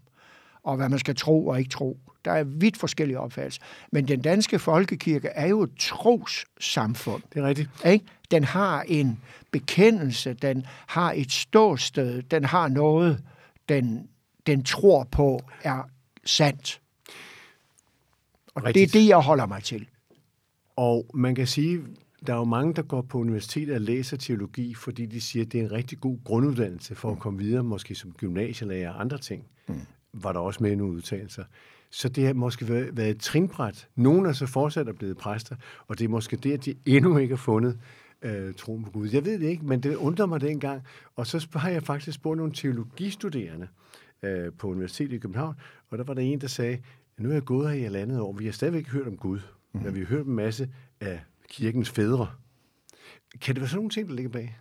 og 0.64 0.76
hvad 0.76 0.90
man 0.90 1.00
skal 1.00 1.16
tro 1.16 1.48
og 1.48 1.60
ikke 1.60 1.70
tro. 1.70 1.98
Der 2.26 2.32
er 2.32 2.44
vidt 2.44 2.78
forskellige 2.78 3.20
opfattelser. 3.20 3.62
Men 3.92 4.08
den 4.08 4.22
danske 4.22 4.60
folkekirke 4.60 5.28
er 5.28 5.48
jo 5.48 5.62
et 5.62 5.76
trossamfund. 5.80 7.24
Det 7.34 7.40
er 7.40 7.48
rigtigt. 7.48 7.70
Ikke? 7.86 8.06
Den 8.32 8.44
har 8.44 8.82
en 8.82 9.20
bekendelse, 9.52 10.34
den 10.34 10.66
har 10.88 11.14
et 11.16 11.32
ståsted, 11.32 12.22
den 12.22 12.46
har 12.46 12.68
noget, 12.68 13.24
den, 13.70 14.10
den 14.48 14.64
tror 14.64 15.04
på 15.04 15.42
er 15.64 15.90
sandt. 16.26 16.82
Og 18.56 18.64
Rigtigt. 18.64 18.94
det 18.94 19.00
er 19.00 19.02
det, 19.02 19.10
jeg 19.10 19.18
holder 19.18 19.46
mig 19.46 19.64
til. 19.64 19.88
Og 20.76 21.06
man 21.14 21.36
kan 21.36 21.48
sige, 21.48 21.82
der 22.28 22.34
er 22.34 22.38
jo 22.38 22.44
mange, 22.44 22.74
der 22.74 22.82
går 22.82 23.02
på 23.02 23.18
universitetet 23.18 23.76
og 23.76 23.82
læser 23.82 24.18
teologi, 24.18 24.74
fordi 24.74 25.06
de 25.06 25.22
siger, 25.22 25.46
at 25.46 25.52
det 25.52 25.60
er 25.60 25.64
en 25.64 25.72
rigtig 25.72 26.00
god 26.00 26.18
grunduddannelse 26.24 26.96
for 26.96 27.12
at 27.12 27.20
komme 27.20 27.40
videre, 27.40 27.64
måske 27.64 27.96
som 27.96 28.12
gymnasielærer 28.12 28.94
og 28.94 29.02
andre 29.02 29.18
ting. 29.18 29.44
Mm. 29.68 29.82
Var 30.14 30.34
der 30.34 30.40
også 30.40 30.64
med 30.64 30.72
i 30.72 30.76
nogle 30.76 30.94
udtalelser. 30.94 31.44
Så 31.92 32.10
det 32.10 32.26
har 32.26 32.34
måske 32.34 32.68
været, 32.68 32.98
været 32.98 33.10
et 33.10 33.20
trinbræt. 33.20 33.88
Nogle 33.96 34.30
er 34.30 34.34
så 34.34 34.46
fortsat 34.46 34.88
er 34.88 34.94
blevet 34.94 35.18
præster, 35.18 35.56
og 35.88 36.00
det 36.00 36.06
er 36.06 36.10
måske 36.10 36.38
det, 36.38 36.52
at 36.52 36.66
de 36.66 36.76
endnu 36.86 37.18
ikke 37.18 37.36
har 37.36 37.44
fundet 37.44 37.80
øh, 38.22 38.54
troen 38.54 38.84
på 38.84 38.92
Gud. 38.92 39.10
Jeg 39.10 39.26
ved 39.26 39.40
det 39.40 39.48
ikke, 39.48 39.66
men 39.66 39.84
det 39.84 39.96
undrer 39.96 40.26
mig 40.26 40.42
dengang. 40.42 40.82
Og 41.16 41.28
så 41.28 41.48
har 41.54 41.70
jeg 41.70 41.84
faktisk 41.84 42.16
spurgt 42.16 42.38
nogle 42.38 42.54
teologistuderende 42.54 43.68
øh, 44.24 44.54
på 44.54 44.68
Universitetet 44.68 45.16
i 45.16 45.20
København, 45.20 45.56
og 45.90 45.98
der 45.98 46.04
var 46.04 46.14
der 46.14 46.22
en, 46.22 46.42
der 46.42 46.48
sagde, 46.48 46.82
nu 47.18 47.30
er 47.30 47.34
jeg 47.34 47.44
gået 47.44 47.70
her 47.70 47.76
i 47.76 47.82
halvandet 47.82 48.20
år, 48.20 48.34
vi 48.34 48.46
har 48.46 48.52
stadigvæk 48.52 48.80
ikke 48.80 48.92
hørt 48.92 49.08
om 49.08 49.18
Gud, 49.18 49.40
mm. 49.74 49.82
men 49.84 49.96
vi 49.96 50.00
har 50.00 50.08
hørt 50.08 50.26
en 50.26 50.36
masse 50.36 50.70
af 51.00 51.22
kirkens 51.50 51.90
fædre. 51.90 52.28
Kan 53.42 53.56
det 53.56 53.62
være 53.62 53.70
sådan 53.70 53.78
nogle 53.78 53.90
ting, 53.90 54.10
der 54.10 54.16
ligger 54.16 54.32
bag? 54.32 54.60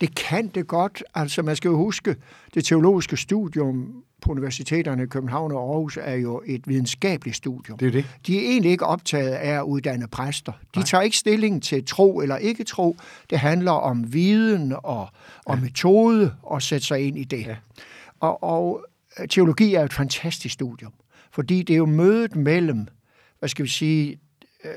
Det 0.00 0.14
kan 0.14 0.48
det 0.48 0.66
godt. 0.66 1.02
Altså, 1.14 1.42
man 1.42 1.56
skal 1.56 1.68
jo 1.68 1.76
huske, 1.76 2.16
det 2.54 2.64
teologiske 2.64 3.16
studium 3.16 4.02
på 4.20 4.30
universiteterne 4.30 5.02
i 5.02 5.06
København 5.06 5.52
og 5.52 5.58
Aarhus 5.58 5.98
er 6.00 6.14
jo 6.14 6.42
et 6.46 6.68
videnskabeligt 6.68 7.36
studium. 7.36 7.78
Det 7.78 7.88
er 7.88 7.92
det. 7.92 8.06
De 8.26 8.36
er 8.36 8.40
egentlig 8.40 8.70
ikke 8.70 8.86
optaget 8.86 9.30
af 9.30 9.58
at 9.58 9.62
uddanne 9.62 10.08
præster. 10.08 10.52
De 10.74 10.82
tager 10.82 11.02
ikke 11.02 11.16
stilling 11.16 11.62
til 11.62 11.84
tro 11.84 12.20
eller 12.20 12.36
ikke 12.36 12.64
tro. 12.64 12.96
Det 13.30 13.38
handler 13.38 13.72
om 13.72 14.12
viden 14.12 14.74
og, 14.82 15.08
og 15.44 15.58
metode 15.58 16.34
og 16.42 16.62
sætte 16.62 16.86
sig 16.86 17.00
ind 17.00 17.18
i 17.18 17.24
det. 17.24 17.46
Ja. 17.46 17.56
Og, 18.20 18.42
og 18.42 18.84
øh, 19.20 19.28
teologi 19.28 19.74
er 19.74 19.84
et 19.84 19.92
fantastisk 19.92 20.52
studium, 20.52 20.92
fordi 21.32 21.62
det 21.62 21.74
er 21.74 21.78
jo 21.78 21.86
mødet 21.86 22.36
mellem, 22.36 22.86
hvad 23.38 23.48
skal 23.48 23.64
vi 23.64 23.70
sige, 23.70 24.18
øh, 24.64 24.70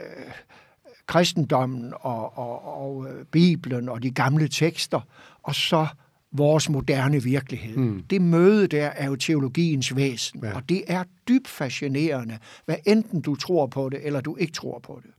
kristendommen 1.09 1.93
og, 2.01 2.37
og, 2.37 2.81
og 2.81 3.07
øh, 3.09 3.25
Bibelen 3.25 3.89
og 3.89 4.03
de 4.03 4.11
gamle 4.11 4.47
tekster, 4.47 4.99
og 5.43 5.55
så 5.55 5.87
vores 6.31 6.69
moderne 6.69 7.23
virkelighed. 7.23 7.77
Mm. 7.77 8.03
Det 8.09 8.21
møde 8.21 8.67
der 8.67 8.85
er 8.85 9.05
jo 9.05 9.15
teologiens 9.15 9.95
væsen, 9.95 10.39
Ja. 10.43 10.55
og 10.55 10.69
det 10.69 10.83
er 10.87 11.03
dybt 11.27 11.47
fascinerende, 11.47 12.37
hvad 12.65 12.75
enten 12.85 13.21
du 13.21 13.35
tror 13.35 13.67
på 13.67 13.89
det, 13.89 13.99
eller 14.03 14.21
du 14.21 14.35
ikke 14.35 14.53
tror 14.53 14.79
på 14.79 14.99
det. 15.03 15.11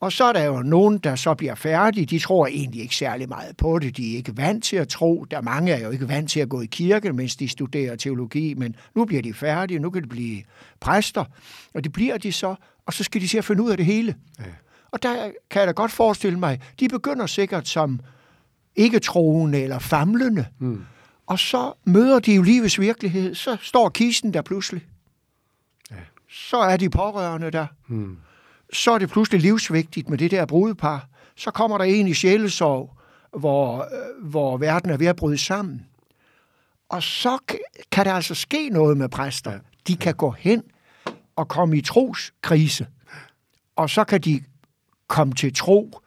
Og 0.00 0.12
så 0.12 0.24
er 0.24 0.32
der 0.32 0.44
jo 0.44 0.62
nogen, 0.62 0.98
der 0.98 1.14
så 1.16 1.34
bliver 1.34 1.54
færdige. 1.54 2.06
De 2.06 2.18
tror 2.18 2.46
egentlig 2.46 2.80
ikke 2.82 2.96
særlig 2.96 3.28
meget 3.28 3.56
på 3.56 3.78
det. 3.78 3.96
De 3.96 4.12
er 4.12 4.16
ikke 4.16 4.36
vant 4.36 4.64
til 4.64 4.76
at 4.76 4.88
tro. 4.88 5.24
Der 5.30 5.40
mange 5.40 5.72
er 5.72 5.84
jo 5.84 5.90
ikke 5.90 6.08
vant 6.08 6.30
til 6.30 6.40
at 6.40 6.48
gå 6.48 6.60
i 6.60 6.66
kirke, 6.66 7.12
mens 7.12 7.36
de 7.36 7.48
studerer 7.48 7.96
teologi. 7.96 8.54
Men 8.54 8.76
nu 8.94 9.04
bliver 9.04 9.22
de 9.22 9.34
færdige. 9.34 9.78
Nu 9.78 9.90
kan 9.90 10.02
de 10.02 10.08
blive 10.08 10.42
præster. 10.80 11.24
Og 11.74 11.84
det 11.84 11.92
bliver 11.92 12.18
de 12.18 12.32
så. 12.32 12.54
Og 12.86 12.92
så 12.92 13.04
skal 13.04 13.20
de 13.20 13.28
se 13.28 13.38
at 13.38 13.44
finde 13.44 13.62
ud 13.62 13.70
af 13.70 13.76
det 13.76 13.86
hele. 13.86 14.14
Ja. 14.38 14.44
Og 14.90 15.02
der 15.02 15.30
kan 15.50 15.60
jeg 15.60 15.66
da 15.66 15.72
godt 15.72 15.92
forestille 15.92 16.38
mig, 16.38 16.60
de 16.80 16.88
begynder 16.88 17.26
sikkert 17.26 17.68
som 17.68 18.00
ikke 18.76 18.98
troende 18.98 19.62
eller 19.62 19.78
famlende. 19.78 20.46
Mm. 20.58 20.84
Og 21.26 21.38
så 21.38 21.72
møder 21.84 22.18
de 22.18 22.34
jo 22.34 22.42
livets 22.42 22.80
virkelighed. 22.80 23.34
Så 23.34 23.56
står 23.60 23.88
kisten 23.88 24.34
der 24.34 24.42
pludselig. 24.42 24.86
Ja. 25.90 25.96
Så 26.30 26.56
er 26.56 26.76
de 26.76 26.90
pårørende 26.90 27.50
der 27.50 27.66
Hmm. 27.86 28.18
så 28.72 28.90
er 28.90 28.98
det 28.98 29.08
pludselig 29.08 29.40
livsvigtigt 29.40 30.08
med 30.08 30.18
det 30.18 30.30
der 30.30 30.46
brudepar. 30.46 31.08
Så 31.36 31.50
kommer 31.50 31.78
der 31.78 31.84
en 31.84 32.08
i 32.08 32.14
sjælesorg, 32.14 32.96
hvor, 33.38 33.78
øh, 33.78 34.28
hvor 34.30 34.56
verden 34.56 34.90
er 34.90 34.96
ved 34.96 35.06
at 35.06 35.16
bryde 35.16 35.38
sammen. 35.38 35.86
Og 36.88 37.02
så 37.02 37.38
kan 37.92 38.04
der 38.04 38.12
altså 38.12 38.34
ske 38.34 38.68
noget 38.68 38.96
med 38.96 39.08
præster. 39.08 39.58
De 39.86 39.96
kan 39.96 40.14
gå 40.14 40.30
hen 40.30 40.62
og 41.36 41.48
komme 41.48 41.76
i 41.76 41.80
troskrise. 41.80 42.86
Og 43.76 43.90
så 43.90 44.04
kan 44.04 44.20
de 44.20 44.42
komme 45.08 45.34
til 45.34 45.54
tro. 45.54 46.00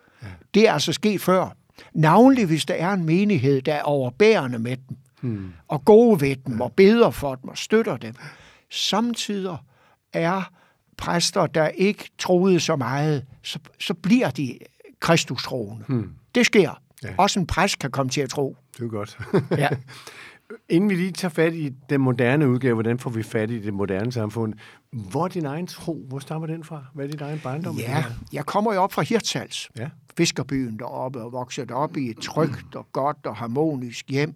Det 0.53 0.67
er 0.67 0.73
altså 0.73 0.93
sket 0.93 1.21
før. 1.21 1.55
Navnlig 1.93 2.45
hvis 2.45 2.65
der 2.65 2.73
er 2.73 2.93
en 2.93 3.05
menighed, 3.05 3.61
der 3.61 3.73
er 3.73 3.81
overbærende 3.81 4.59
med 4.59 4.77
dem. 4.77 4.97
Hmm. 5.21 5.53
Og 5.67 5.85
gode 5.85 6.21
ved 6.21 6.35
dem, 6.35 6.61
og 6.61 6.73
beder 6.73 7.09
for 7.09 7.35
dem, 7.35 7.49
og 7.49 7.57
støtter 7.57 7.97
dem. 7.97 8.13
Samtidig 8.71 9.57
er 10.13 10.51
præster, 10.97 11.47
der 11.47 11.67
ikke 11.67 12.09
troede 12.17 12.59
så 12.59 12.75
meget, 12.75 13.25
så, 13.43 13.59
så 13.79 13.93
bliver 13.93 14.29
de 14.29 14.59
kristustroende. 14.99 15.85
Hmm. 15.87 16.09
Det 16.35 16.45
sker. 16.45 16.81
Ja. 17.03 17.07
Ja. 17.09 17.13
Også 17.17 17.39
en 17.39 17.47
præst 17.47 17.79
kan 17.79 17.91
komme 17.91 18.09
til 18.09 18.21
at 18.21 18.29
tro. 18.29 18.57
Det 18.77 18.83
er 18.83 18.87
godt. 18.87 19.19
Ja. 19.57 19.69
Inden 20.69 20.89
vi 20.89 20.95
lige 20.95 21.11
tager 21.11 21.29
fat 21.29 21.53
i 21.53 21.69
den 21.89 22.01
moderne 22.01 22.49
udgave, 22.49 22.73
hvordan 22.73 22.99
får 22.99 23.09
vi 23.09 23.23
fat 23.23 23.51
i 23.51 23.61
det 23.61 23.73
moderne 23.73 24.11
samfund? 24.11 24.53
Hvor 24.91 25.23
er 25.23 25.27
din 25.27 25.45
egen 25.45 25.67
tro? 25.67 26.05
Hvor 26.09 26.19
stammer 26.19 26.47
den 26.47 26.63
fra? 26.63 26.85
Hvad 26.93 27.05
er 27.05 27.09
din 27.11 27.21
egen 27.21 27.39
barndom? 27.43 27.75
ja, 27.77 28.05
jeg 28.33 28.45
kommer 28.45 28.73
jo 28.73 28.81
op 28.81 28.93
fra 28.93 29.01
Hirtshals, 29.01 29.69
Ja. 29.77 29.89
fiskerbyen 30.17 30.79
deroppe, 30.79 31.21
og 31.21 31.31
voksede 31.31 31.73
op 31.73 31.97
i 31.97 32.09
et 32.09 32.17
trygt 32.17 32.75
og 32.75 32.87
godt 32.91 33.17
og 33.25 33.35
harmonisk 33.35 34.09
hjem, 34.09 34.33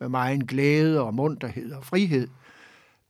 med 0.00 0.08
meget 0.08 0.48
glæde 0.48 1.00
og 1.02 1.14
munterhed 1.14 1.72
og 1.72 1.84
frihed. 1.84 2.28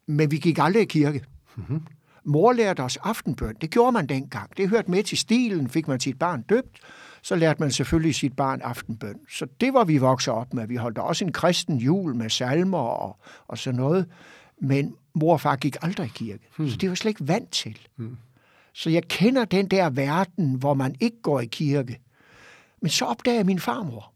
Men 0.06 0.30
vi 0.30 0.36
gik 0.38 0.58
aldrig 0.58 0.82
i 0.82 0.86
kirke. 0.86 1.24
Mm-hmm. 1.56 1.82
Mor 2.24 2.52
lærte 2.52 2.80
os 2.80 2.96
aftenbøn. 2.96 3.54
Det 3.60 3.70
gjorde 3.70 3.92
man 3.92 4.06
dengang. 4.06 4.56
Det 4.56 4.68
hørte 4.68 4.90
med 4.90 5.02
til 5.02 5.18
stilen. 5.18 5.68
Fik 5.68 5.88
man 5.88 6.00
sit 6.00 6.18
barn 6.18 6.42
døbt, 6.42 6.78
så 7.26 7.36
lærte 7.36 7.60
man 7.60 7.70
selvfølgelig 7.70 8.14
sit 8.14 8.36
barn 8.36 8.60
aftenbøn. 8.60 9.20
Så 9.30 9.46
det 9.60 9.74
var 9.74 9.84
vi 9.84 9.98
vokset 9.98 10.34
op 10.34 10.54
med. 10.54 10.66
Vi 10.66 10.76
holdt 10.76 10.98
også 10.98 11.24
en 11.24 11.32
kristen 11.32 11.76
jul 11.76 12.14
med 12.14 12.30
salmer 12.30 12.78
og, 12.78 13.20
og 13.48 13.58
sådan 13.58 13.80
noget. 13.80 14.10
Men 14.58 14.96
mor 15.14 15.32
og 15.32 15.40
far 15.40 15.56
gik 15.56 15.76
aldrig 15.82 16.06
i 16.06 16.12
kirke. 16.14 16.48
Hmm. 16.56 16.68
Så 16.68 16.76
det 16.76 16.88
var 16.88 16.94
slet 16.94 17.10
ikke 17.10 17.28
vant 17.28 17.50
til. 17.50 17.78
Hmm. 17.96 18.16
Så 18.72 18.90
jeg 18.90 19.08
kender 19.08 19.44
den 19.44 19.68
der 19.68 19.90
verden, 19.90 20.54
hvor 20.54 20.74
man 20.74 20.94
ikke 21.00 21.16
går 21.22 21.40
i 21.40 21.46
kirke. 21.46 22.00
Men 22.82 22.90
så 22.90 23.04
opdager 23.04 23.36
jeg 23.36 23.46
min 23.46 23.60
farmor. 23.60 24.12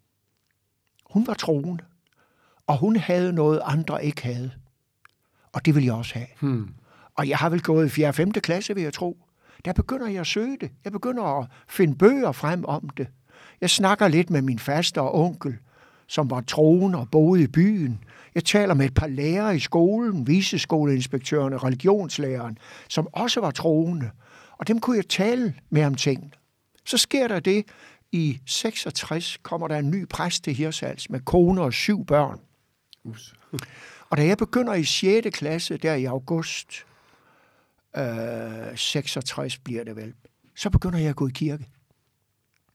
Hun 1.11 1.27
var 1.27 1.35
troende. 1.35 1.85
Og 2.67 2.79
hun 2.79 2.97
havde 2.97 3.33
noget, 3.33 3.61
andre 3.65 4.05
ikke 4.05 4.23
havde. 4.23 4.51
Og 5.53 5.67
det 5.67 5.75
vil 5.75 5.85
jeg 5.85 5.95
også 5.95 6.15
have. 6.15 6.29
Hmm. 6.41 6.75
Og 7.15 7.29
jeg 7.29 7.39
har 7.39 7.49
vel 7.49 7.63
gået 7.63 7.87
i 7.87 7.89
4. 7.89 8.09
og 8.09 8.15
5. 8.15 8.33
klasse, 8.33 8.75
vil 8.75 8.83
jeg 8.83 8.93
tro. 8.93 9.19
Der 9.65 9.73
begynder 9.73 10.09
jeg 10.09 10.21
at 10.21 10.27
søge 10.27 10.57
det. 10.61 10.71
Jeg 10.85 10.93
begynder 10.93 11.41
at 11.41 11.47
finde 11.69 11.95
bøger 11.95 12.33
frem 12.33 12.65
om 12.65 12.89
det. 12.97 13.07
Jeg 13.61 13.71
snakker 13.71 14.09
lidt 14.09 14.31
med 14.31 14.43
min 14.43 14.59
faster 14.59 15.01
og 15.01 15.15
onkel, 15.15 15.59
som 16.07 16.31
var 16.31 16.41
troende 16.41 16.99
og 16.99 17.11
boede 17.11 17.43
i 17.43 17.47
byen. 17.47 18.05
Jeg 18.35 18.45
taler 18.45 18.75
med 18.75 18.87
et 18.87 18.95
par 18.95 19.07
lærere 19.07 19.57
i 19.57 19.59
skolen, 19.59 20.27
viseskoleinspektøren 20.27 21.53
og 21.53 21.65
religionslæreren, 21.65 22.59
som 22.89 23.09
også 23.13 23.41
var 23.41 23.51
troende. 23.51 24.11
Og 24.59 24.69
dem 24.69 24.81
kunne 24.81 24.97
jeg 24.97 25.09
tale 25.09 25.55
med 25.71 25.85
om 25.85 25.95
tingene. 25.95 26.31
Så 26.85 26.99
sker 26.99 27.29
der 27.29 27.41
det, 27.41 27.65
i 28.13 28.41
66 28.47 29.39
kommer 29.43 29.69
der 29.69 29.79
en 29.79 29.91
ny 29.91 30.09
præst 30.09 30.45
til 30.45 30.55
Hirsals 30.55 31.11
med 31.11 31.21
kone 31.21 31.63
og 31.63 31.73
syv 31.73 32.07
børn. 32.07 32.41
Og 34.11 34.17
da 34.17 34.27
jeg 34.27 34.39
begynder 34.39 34.75
i 34.75 34.85
6. 34.85 35.27
klasse, 35.39 35.77
der 35.77 35.95
i 35.95 36.05
august, 36.05 36.87
øh, 37.97 38.77
66 38.77 39.59
bliver 39.59 39.85
det 39.85 39.97
vel, 39.97 40.15
så 40.57 40.71
begynder 40.71 40.99
jeg 40.99 41.09
at 41.09 41.17
gå 41.17 41.29
i 41.29 41.33
kirke. 41.35 41.69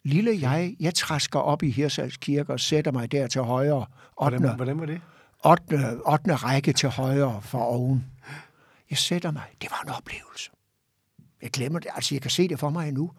Lille 0.03 0.37
jeg, 0.41 0.75
jeg 0.79 0.93
træsker 0.93 1.39
op 1.39 1.63
i 1.63 1.69
Hirsals 1.69 2.17
kirke 2.17 2.53
og 2.53 2.59
sætter 2.59 2.91
mig 2.91 3.11
der 3.11 3.27
til 3.27 3.41
højre. 3.41 3.85
8. 4.21 4.37
Hvordan, 4.37 4.55
hvordan 4.55 4.79
var 4.79 4.85
det? 4.85 5.01
8. 5.45 5.99
8. 6.05 6.35
række 6.35 6.73
til 6.73 6.89
højre 6.89 7.41
for 7.41 7.59
oven. 7.59 8.05
Jeg 8.89 8.97
sætter 8.97 9.31
mig. 9.31 9.43
Det 9.61 9.71
var 9.71 9.81
en 9.85 9.89
oplevelse. 9.89 10.51
Jeg 11.41 11.51
glemmer 11.51 11.79
det. 11.79 11.89
Altså, 11.95 12.15
jeg 12.15 12.21
kan 12.21 12.31
se 12.31 12.47
det 12.47 12.59
for 12.59 12.69
mig 12.69 12.87
endnu. 12.87 13.11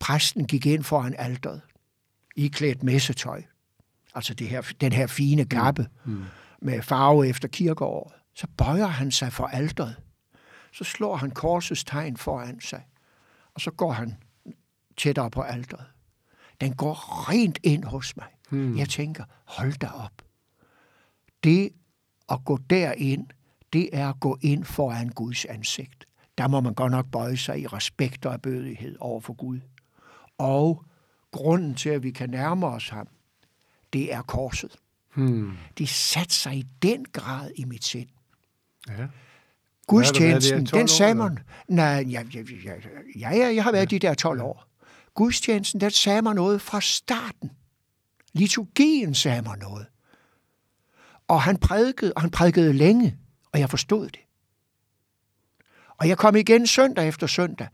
Præsten 0.00 0.46
gik 0.46 0.66
ind 0.66 0.84
foran 0.84 1.14
alderet, 1.18 1.60
iklædt 2.36 2.82
messetøj. 2.82 3.42
Altså 4.14 4.34
det 4.34 4.48
her, 4.48 4.62
den 4.80 4.92
her 4.92 5.06
fine 5.06 5.44
kappe 5.44 5.86
mm. 6.04 6.12
Mm. 6.12 6.24
med 6.62 6.82
farve 6.82 7.28
efter 7.28 7.48
kirkeåret. 7.48 8.12
Så 8.34 8.46
bøjer 8.56 8.86
han 8.86 9.10
sig 9.10 9.32
for 9.32 9.46
alderet. 9.46 9.96
Så 10.72 10.84
slår 10.84 11.16
han 11.16 11.30
korsets 11.30 11.84
tegn 11.84 12.16
foran 12.16 12.60
sig. 12.60 12.86
Og 13.54 13.60
så 13.60 13.70
går 13.70 13.92
han 13.92 14.14
tættere 14.96 15.30
på 15.30 15.40
alderet. 15.40 15.86
Den 16.60 16.74
går 16.74 17.28
rent 17.30 17.58
ind 17.62 17.84
hos 17.84 18.16
mig. 18.16 18.26
Mm. 18.50 18.76
Jeg 18.76 18.88
tænker, 18.88 19.24
hold 19.44 19.72
da 19.78 19.88
op. 19.88 20.22
Det 21.44 21.70
at 22.28 22.44
gå 22.44 22.58
derind, 22.70 23.26
det 23.72 23.88
er 23.92 24.08
at 24.08 24.20
gå 24.20 24.38
ind 24.42 24.64
foran 24.64 25.08
Guds 25.08 25.44
ansigt. 25.44 26.04
Der 26.38 26.48
må 26.48 26.60
man 26.60 26.74
godt 26.74 26.92
nok 26.92 27.06
bøje 27.12 27.36
sig 27.36 27.60
i 27.60 27.66
respekt 27.66 28.26
og 28.26 28.42
bødighed 28.42 28.96
over 29.00 29.20
for 29.20 29.32
Gud. 29.32 29.60
Og 30.38 30.84
grunden 31.30 31.74
til, 31.74 31.88
at 31.88 32.02
vi 32.02 32.10
kan 32.10 32.30
nærme 32.30 32.66
os 32.66 32.88
ham, 32.88 33.08
det 33.92 34.12
er 34.12 34.22
korset. 34.22 34.76
Hmm. 35.14 35.56
Det 35.78 35.88
satte 35.88 36.34
sig 36.34 36.56
i 36.56 36.66
den 36.82 37.04
grad 37.04 37.50
i 37.56 37.64
mit 37.64 37.84
sind. 37.84 38.08
Ja. 38.88 39.06
Gudstjenesten, 39.90 40.66
den 40.66 40.88
sagde 40.88 41.14
man... 41.14 41.38
Nej, 41.68 42.04
ja, 42.10 42.22
ja, 42.34 42.40
ja, 43.16 43.36
ja, 43.36 43.54
jeg 43.54 43.64
har 43.64 43.72
været 43.72 43.92
ja. 43.92 43.98
de 43.98 44.06
der 44.06 44.14
12 44.14 44.42
år. 44.42 44.66
Gudstjenesten, 45.14 45.80
den 45.80 45.90
sagde 45.90 46.22
mig 46.22 46.34
noget 46.34 46.60
fra 46.60 46.80
starten. 46.80 47.50
Liturgien 48.32 49.14
sagde 49.14 49.42
mig 49.42 49.58
noget. 49.58 49.86
Og 51.28 51.42
han 51.42 51.56
prædikede, 51.56 52.12
og 52.16 52.20
han 52.20 52.30
prædikede 52.30 52.72
længe, 52.72 53.16
og 53.52 53.60
jeg 53.60 53.70
forstod 53.70 54.04
det. 54.04 54.20
Og 55.98 56.08
jeg 56.08 56.18
kom 56.18 56.36
igen 56.36 56.66
søndag 56.66 57.08
efter 57.08 57.26
søndag, 57.26 57.68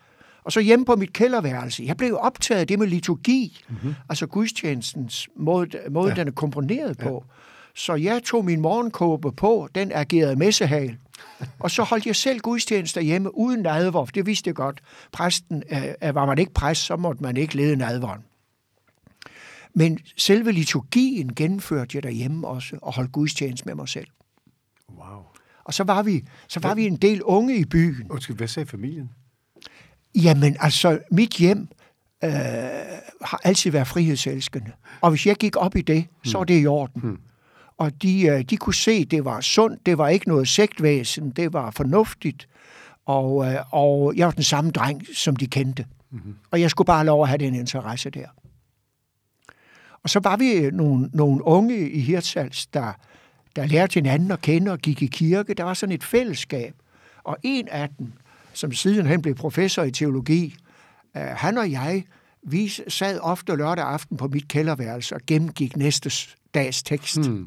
og 0.44 0.52
så 0.52 0.60
hjemme 0.60 0.84
på 0.84 0.96
mit 0.96 1.12
kælderværelse. 1.12 1.82
Jeg 1.86 1.96
blev 1.96 2.18
optaget 2.20 2.60
af 2.60 2.66
det 2.66 2.78
med 2.78 2.86
liturgi, 2.86 3.64
mm-hmm. 3.68 3.94
altså 4.08 4.26
gudstjenestens 4.26 5.28
måde, 5.36 5.78
måde 5.90 6.08
ja. 6.08 6.14
den 6.14 6.28
er 6.28 6.32
komponeret 6.32 6.98
på. 6.98 7.24
Ja. 7.28 7.34
Så 7.74 7.94
jeg 7.94 8.22
tog 8.22 8.44
min 8.44 8.60
morgenkåbe 8.60 9.32
på, 9.32 9.68
den 9.74 9.92
agerede 9.92 10.36
messehal, 10.36 10.96
og 11.58 11.70
så 11.70 11.82
holdt 11.82 12.06
jeg 12.06 12.16
selv 12.16 12.40
gudstjenester 12.40 13.00
hjemme 13.00 13.36
uden 13.36 13.60
nadver, 13.60 14.04
for 14.04 14.12
det 14.12 14.26
vidste 14.26 14.48
jeg 14.48 14.54
godt. 14.54 14.80
Præsten, 15.12 15.62
øh, 16.02 16.14
var 16.14 16.26
man 16.26 16.38
ikke 16.38 16.52
præst, 16.52 16.82
så 16.82 16.96
måtte 16.96 17.22
man 17.22 17.36
ikke 17.36 17.56
lede 17.56 17.76
nadveren. 17.76 18.20
Men 19.74 19.98
selve 20.16 20.52
liturgien 20.52 21.34
gennemførte 21.34 21.90
jeg 21.94 22.02
derhjemme 22.02 22.46
også, 22.48 22.78
og 22.82 22.94
holdt 22.94 23.12
gudstjeneste 23.12 23.66
med 23.66 23.74
mig 23.74 23.88
selv. 23.88 24.06
Wow. 24.88 25.22
Og 25.64 25.74
så 25.74 25.84
var 25.84 26.02
vi, 26.02 26.24
så 26.48 26.60
var 26.60 26.74
vi 26.74 26.86
en 26.86 26.96
del 26.96 27.22
unge 27.22 27.56
i 27.56 27.64
byen. 27.64 28.10
Undskyld, 28.10 28.36
hvad 28.36 28.48
sagde 28.48 28.66
familien? 28.68 29.10
Jamen, 30.14 30.56
altså, 30.60 30.98
mit 31.10 31.30
hjem 31.30 31.68
øh, 32.24 32.30
har 33.22 33.40
altid 33.44 33.70
været 33.70 33.86
frihedselskende. 33.86 34.72
Og 35.00 35.10
hvis 35.10 35.26
jeg 35.26 35.36
gik 35.36 35.56
op 35.56 35.76
i 35.76 35.82
det, 35.82 36.06
så 36.24 36.38
var 36.38 36.44
det 36.44 36.62
i 36.62 36.66
orden. 36.66 37.02
Hmm. 37.02 37.18
Og 37.78 38.02
de, 38.02 38.22
øh, 38.22 38.42
de 38.42 38.56
kunne 38.56 38.74
se, 38.74 38.90
at 38.90 39.10
det 39.10 39.24
var 39.24 39.40
sundt, 39.40 39.86
det 39.86 39.98
var 39.98 40.08
ikke 40.08 40.28
noget 40.28 40.48
sektvæsen, 40.48 41.30
det 41.30 41.52
var 41.52 41.70
fornuftigt. 41.70 42.48
Og, 43.06 43.46
øh, 43.46 43.58
og 43.70 44.16
jeg 44.16 44.26
var 44.26 44.32
den 44.32 44.42
samme 44.42 44.70
dreng, 44.70 45.02
som 45.14 45.36
de 45.36 45.46
kendte. 45.46 45.86
Mm-hmm. 46.10 46.34
Og 46.50 46.60
jeg 46.60 46.70
skulle 46.70 46.86
bare 46.86 46.98
have 46.98 47.06
lov 47.06 47.22
at 47.22 47.28
have 47.28 47.38
den 47.38 47.54
interesse 47.54 48.10
der. 48.10 48.26
Og 50.02 50.10
så 50.10 50.20
var 50.20 50.36
vi 50.36 50.70
nogle, 50.70 51.10
nogle 51.12 51.44
unge 51.44 51.90
i 51.90 52.00
Hirtshals, 52.00 52.66
der, 52.66 52.92
der 53.56 53.66
lærte 53.66 53.94
hinanden 53.94 54.30
at 54.30 54.40
kende 54.40 54.72
og 54.72 54.78
gik 54.78 55.02
i 55.02 55.06
kirke. 55.06 55.54
Der 55.54 55.64
var 55.64 55.74
sådan 55.74 55.94
et 55.94 56.04
fællesskab. 56.04 56.74
Og 57.24 57.36
en 57.42 57.68
af 57.68 57.88
dem, 57.98 58.12
som 58.52 58.72
sidenhen 58.72 59.22
blev 59.22 59.34
professor 59.34 59.82
i 59.82 59.90
teologi, 59.90 60.56
øh, 61.16 61.22
han 61.22 61.58
og 61.58 61.70
jeg, 61.70 62.04
vi 62.42 62.68
sad 62.88 63.20
ofte 63.20 63.56
lørdag 63.56 63.84
aften 63.84 64.16
på 64.16 64.28
mit 64.28 64.48
kælderværelse 64.48 65.14
og 65.14 65.20
gennemgik 65.26 65.76
næste 65.76 66.10
dags 66.54 66.82
tekst. 66.82 67.18
Hmm. 67.18 67.46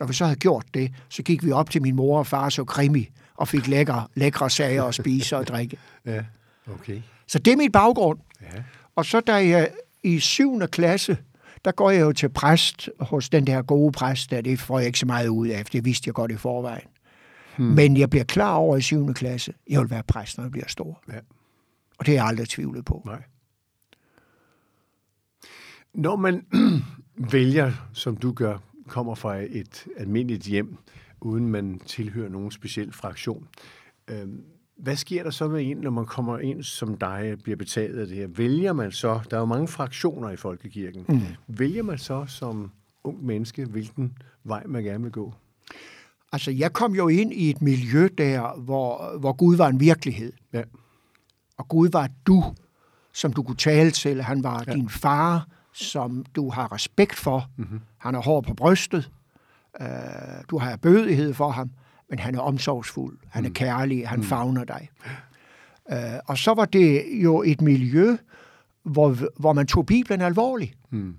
Når 0.00 0.06
vi 0.06 0.14
så 0.14 0.24
havde 0.24 0.38
gjort 0.38 0.66
det, 0.74 0.92
så 1.08 1.22
gik 1.22 1.44
vi 1.44 1.52
op 1.52 1.70
til 1.70 1.82
min 1.82 1.96
mor 1.96 2.18
og 2.18 2.26
far 2.26 2.48
så 2.48 2.64
krimi 2.64 3.08
og 3.34 3.48
fik 3.48 3.68
lækre, 3.68 4.06
lækre 4.14 4.50
sager 4.50 4.84
at 4.84 4.94
spise 4.94 5.36
og 5.36 5.46
drikke. 5.46 5.78
Ja, 6.06 6.24
okay. 6.72 7.02
Så 7.26 7.38
det 7.38 7.52
er 7.52 7.56
mit 7.56 7.72
baggrund. 7.72 8.18
Ja. 8.42 8.62
Og 8.96 9.04
så 9.04 9.20
da 9.20 9.34
jeg 9.34 9.70
i 10.02 10.18
syvende 10.18 10.66
klasse, 10.66 11.18
der 11.64 11.72
går 11.72 11.90
jeg 11.90 12.00
jo 12.00 12.12
til 12.12 12.28
præst 12.28 12.88
hos 13.00 13.28
den 13.28 13.46
der 13.46 13.62
gode 13.62 13.92
præst, 13.92 14.30
der 14.30 14.40
det 14.40 14.60
får 14.60 14.78
jeg 14.78 14.86
ikke 14.86 14.98
så 14.98 15.06
meget 15.06 15.28
ud 15.28 15.48
af, 15.48 15.64
det 15.64 15.84
vidste 15.84 16.08
jeg 16.08 16.14
godt 16.14 16.30
i 16.30 16.36
forvejen. 16.36 16.88
Hmm. 17.56 17.66
Men 17.66 17.96
jeg 17.96 18.10
bliver 18.10 18.24
klar 18.24 18.54
over 18.54 18.76
i 18.76 18.80
7. 18.80 19.14
klasse, 19.14 19.52
jeg 19.68 19.80
vil 19.80 19.90
være 19.90 20.02
præst, 20.02 20.38
når 20.38 20.44
jeg 20.44 20.50
bliver 20.50 20.68
stor. 20.68 21.02
Ja. 21.08 21.18
Og 21.98 22.06
det 22.06 22.12
er 22.12 22.16
jeg 22.16 22.26
aldrig 22.26 22.48
tvivlet 22.48 22.84
på. 22.84 23.02
Nej. 23.04 23.22
Når 25.94 26.16
man 26.16 26.46
vælger, 27.32 27.72
som 27.92 28.16
du 28.16 28.32
gør, 28.32 28.58
kommer 28.88 29.14
fra 29.14 29.36
et 29.36 29.86
almindeligt 29.96 30.44
hjem, 30.44 30.76
uden 31.20 31.48
man 31.48 31.80
tilhører 31.86 32.28
nogen 32.28 32.50
speciel 32.50 32.92
fraktion, 32.92 33.48
øh, 34.08 34.28
hvad 34.76 34.96
sker 34.96 35.22
der 35.22 35.30
så 35.30 35.48
med 35.48 35.70
en, 35.70 35.76
når 35.76 35.90
man 35.90 36.06
kommer 36.06 36.38
ind 36.38 36.62
som 36.62 36.96
dig, 36.96 37.36
bliver 37.42 37.56
betaget 37.56 37.98
af 37.98 38.06
det 38.06 38.16
her? 38.16 38.26
Vælger 38.26 38.72
man 38.72 38.92
så, 38.92 39.20
der 39.30 39.36
er 39.36 39.40
jo 39.40 39.46
mange 39.46 39.68
fraktioner 39.68 40.30
i 40.30 40.36
folkekirken, 40.36 41.04
mm. 41.08 41.20
vælger 41.46 41.82
man 41.82 41.98
så 41.98 42.24
som 42.28 42.70
ung 43.04 43.26
menneske, 43.26 43.64
hvilken 43.64 44.18
vej 44.44 44.62
man 44.66 44.84
gerne 44.84 45.02
vil 45.02 45.12
gå? 45.12 45.34
Altså, 46.32 46.50
jeg 46.50 46.72
kom 46.72 46.94
jo 46.94 47.08
ind 47.08 47.32
i 47.32 47.50
et 47.50 47.62
miljø 47.62 48.08
der, 48.18 48.60
hvor, 48.60 49.18
hvor 49.18 49.32
Gud 49.32 49.56
var 49.56 49.68
en 49.68 49.80
virkelighed. 49.80 50.32
Ja. 50.52 50.62
Og 51.56 51.68
Gud 51.68 51.88
var 51.92 52.08
du, 52.26 52.44
som 53.12 53.32
du 53.32 53.42
kunne 53.42 53.56
tale 53.56 53.90
til. 53.90 54.22
Han 54.22 54.42
var 54.42 54.64
ja. 54.66 54.72
din 54.72 54.88
far, 54.88 55.48
som 55.76 56.24
du 56.36 56.50
har 56.50 56.72
respekt 56.72 57.16
for. 57.16 57.50
Mm-hmm. 57.56 57.80
Han 57.98 58.14
er 58.14 58.20
hård 58.20 58.44
på 58.44 58.54
brystet. 58.54 59.10
Uh, 59.80 59.86
du 60.50 60.58
har 60.58 60.76
bødighed 60.76 61.34
for 61.34 61.50
ham, 61.50 61.70
men 62.10 62.18
han 62.18 62.34
er 62.34 62.40
omsorgsfuld. 62.40 63.18
Han 63.28 63.44
er 63.44 63.48
mm. 63.48 63.54
kærlig. 63.54 64.08
Han 64.08 64.18
mm. 64.18 64.24
favner 64.24 64.64
dig. 64.64 64.88
Uh, 65.92 66.18
og 66.26 66.38
så 66.38 66.54
var 66.54 66.64
det 66.64 67.04
jo 67.22 67.42
et 67.42 67.60
miljø, 67.60 68.16
hvor, 68.82 69.16
hvor 69.40 69.52
man 69.52 69.66
tog 69.66 69.86
Bibelen 69.86 70.20
alvorligt. 70.20 70.74
Mm. 70.90 71.16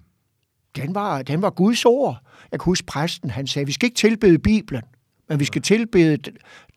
Den 0.76 0.96
var, 0.96 1.22
den 1.22 1.42
var 1.42 1.50
Guds 1.50 1.86
ord. 1.86 2.18
Jeg 2.52 2.60
kan 2.60 2.66
huske 2.66 2.86
præsten, 2.86 3.30
han 3.30 3.48
sagde, 3.48 3.66
vi 3.66 3.72
skal 3.72 3.86
ikke 3.86 3.98
tilbede 3.98 4.40
Bibelen 4.40 4.84
men 5.30 5.40
vi 5.40 5.46
skal 5.46 5.62
tilbede 5.62 6.18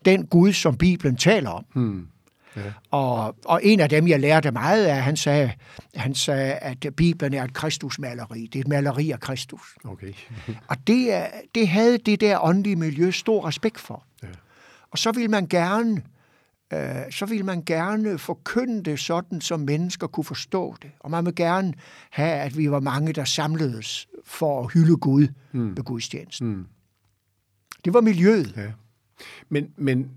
den 0.05 0.27
Gud, 0.27 0.53
som 0.53 0.77
Bibelen 0.77 1.17
taler 1.17 1.51
om. 1.51 1.65
Hmm. 1.75 2.07
Ja. 2.57 2.63
Og, 2.91 3.37
og 3.45 3.61
en 3.65 3.81
af 3.81 3.89
dem, 3.89 4.09
jeg 4.09 4.21
lærte 4.21 4.51
meget 4.51 4.87
af, 4.87 5.03
han 5.03 5.17
sagde, 5.17 5.53
han 5.95 6.15
sagde, 6.15 6.53
at 6.53 6.87
Bibelen 6.97 7.35
er 7.35 7.45
et 7.45 7.55
Kristusmaleri. 7.55 8.47
Det 8.53 8.59
er 8.59 8.61
et 8.61 8.69
maleri 8.69 9.11
af 9.11 9.21
Kristus. 9.21 9.77
Okay. 9.85 10.13
og 10.71 10.77
det, 10.87 11.27
det 11.55 11.69
havde 11.69 11.99
det 11.99 12.21
der 12.21 12.45
åndelige 12.45 12.77
miljø 12.77 13.11
stor 13.11 13.47
respekt 13.47 13.81
for. 13.81 14.05
Ja. 14.23 14.29
Og 14.91 14.99
så 14.99 15.13
vil 15.13 15.31
man 15.31 15.47
gerne 15.47 16.03
øh, 16.73 17.11
så 17.11 17.27
vil 17.27 17.45
man 17.45 17.63
gerne 17.67 18.19
forkynde 18.19 18.83
det 18.83 18.99
sådan, 18.99 19.41
som 19.41 19.61
mennesker 19.61 20.07
kunne 20.07 20.25
forstå 20.25 20.77
det. 20.83 20.91
Og 21.01 21.11
man 21.11 21.27
vil 21.27 21.35
gerne 21.35 21.73
have, 22.11 22.33
at 22.33 22.59
vi 22.59 22.71
var 22.71 22.81
mange, 22.81 23.13
der 23.13 23.25
samledes 23.25 24.09
for 24.25 24.65
at 24.65 24.73
hylde 24.73 24.97
Gud 24.97 25.29
mm. 25.53 25.77
ved 25.77 25.85
gudstjenesten. 25.85 26.49
Mm. 26.49 26.67
Det 27.85 27.95
var 27.95 28.01
miljøet. 28.01 28.55
Ja. 28.57 28.73
Men, 29.49 29.69
men 29.77 30.11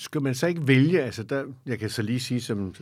skal 0.00 0.22
man 0.22 0.34
så 0.34 0.46
ikke 0.46 0.68
vælge, 0.68 1.02
altså 1.02 1.22
der, 1.22 1.44
jeg 1.66 1.78
kan 1.78 1.90
så 1.90 2.02
lige 2.02 2.20
sige 2.20 2.40
som 2.40 2.58
en, 2.58 2.74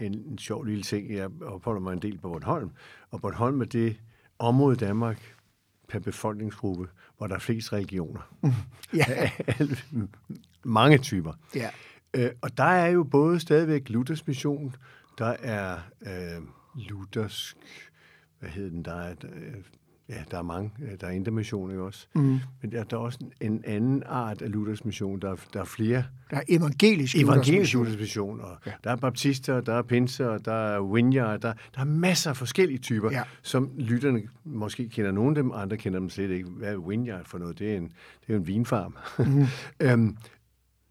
en, 0.00 0.14
en 0.30 0.38
sjov 0.38 0.64
lille 0.64 0.82
ting, 0.82 1.14
jeg 1.14 1.30
opholder 1.42 1.80
mig 1.80 1.92
en 1.92 2.02
del 2.02 2.18
på 2.18 2.28
Bornholm, 2.28 2.70
og 3.10 3.20
Bornholm 3.20 3.60
er 3.60 3.64
det 3.64 4.00
område 4.38 4.74
i 4.74 4.78
Danmark 4.78 5.34
per 5.88 5.98
befolkningsgruppe, 5.98 6.88
hvor 7.18 7.26
der 7.26 7.34
er 7.34 7.38
flest 7.38 7.72
religioner. 7.72 8.34
ja. 8.94 9.30
Mange 10.64 10.98
typer. 10.98 11.32
Ja. 11.54 11.70
Øh, 12.14 12.30
og 12.40 12.56
der 12.56 12.64
er 12.64 12.86
jo 12.86 13.04
både 13.04 13.40
stadigvæk 13.40 13.88
Luthers 13.88 14.26
mission, 14.26 14.76
der 15.18 15.36
er 15.40 15.78
øh, 16.06 16.42
luthersk, 16.74 17.56
hvad 18.38 18.50
hedder 18.50 18.70
den, 18.70 18.84
der 18.84 18.94
er, 18.94 19.14
øh, 19.22 19.54
ja, 20.12 20.22
der 20.30 20.38
er 20.38 20.42
mange. 20.42 20.70
Der 21.00 21.06
er 21.06 21.10
intermission, 21.10 21.70
ikke 21.70 21.82
også? 21.82 22.06
Mm. 22.14 22.38
Men 22.62 22.72
der, 22.72 22.84
der 22.84 22.96
er 22.96 23.00
også 23.00 23.18
en, 23.40 23.52
en 23.52 23.62
anden 23.66 24.02
art 24.06 24.42
af 24.42 24.52
Luthers 24.52 24.84
mission. 24.84 25.20
Der, 25.20 25.30
er- 25.30 25.36
der 25.52 25.60
er 25.60 25.64
flere 25.64 26.04
Der 26.30 26.36
er 26.36 26.42
evangelisk 26.48 27.16
evangelisk. 27.16 27.74
Luthers 27.74 27.98
mission. 27.98 28.40
Og 28.40 28.56
ja. 28.66 28.72
Der 28.84 28.90
er 28.90 28.96
baptister, 28.96 29.60
der 29.60 29.74
er 29.74 29.82
pinser, 29.82 30.38
der 30.38 30.52
er 30.52 30.80
winjer, 30.80 31.36
der, 31.36 31.52
der 31.74 31.80
er 31.80 31.84
masser 31.84 32.30
af 32.30 32.36
forskellige 32.36 32.78
typer, 32.78 33.10
Ja. 33.10 33.22
som 33.42 33.70
lytterne 33.78 34.22
måske 34.44 34.88
kender 34.88 35.10
nogle 35.12 35.30
af 35.30 35.34
dem, 35.42 35.52
andre 35.52 35.76
kender 35.76 35.98
dem 35.98 36.10
slet 36.10 36.30
ikke. 36.30 36.48
Hvad 36.48 36.72
er 36.72 36.76
winjer 36.78 37.18
for 37.24 37.38
noget? 37.38 37.58
Det 37.58 37.72
er 37.72 37.76
en, 37.76 37.84
det 37.84 38.28
er 38.28 38.32
jo 38.34 38.36
en 38.40 38.46
vinfarm. 38.46 38.96
Mm. 39.18 39.46
øhm, 39.86 40.16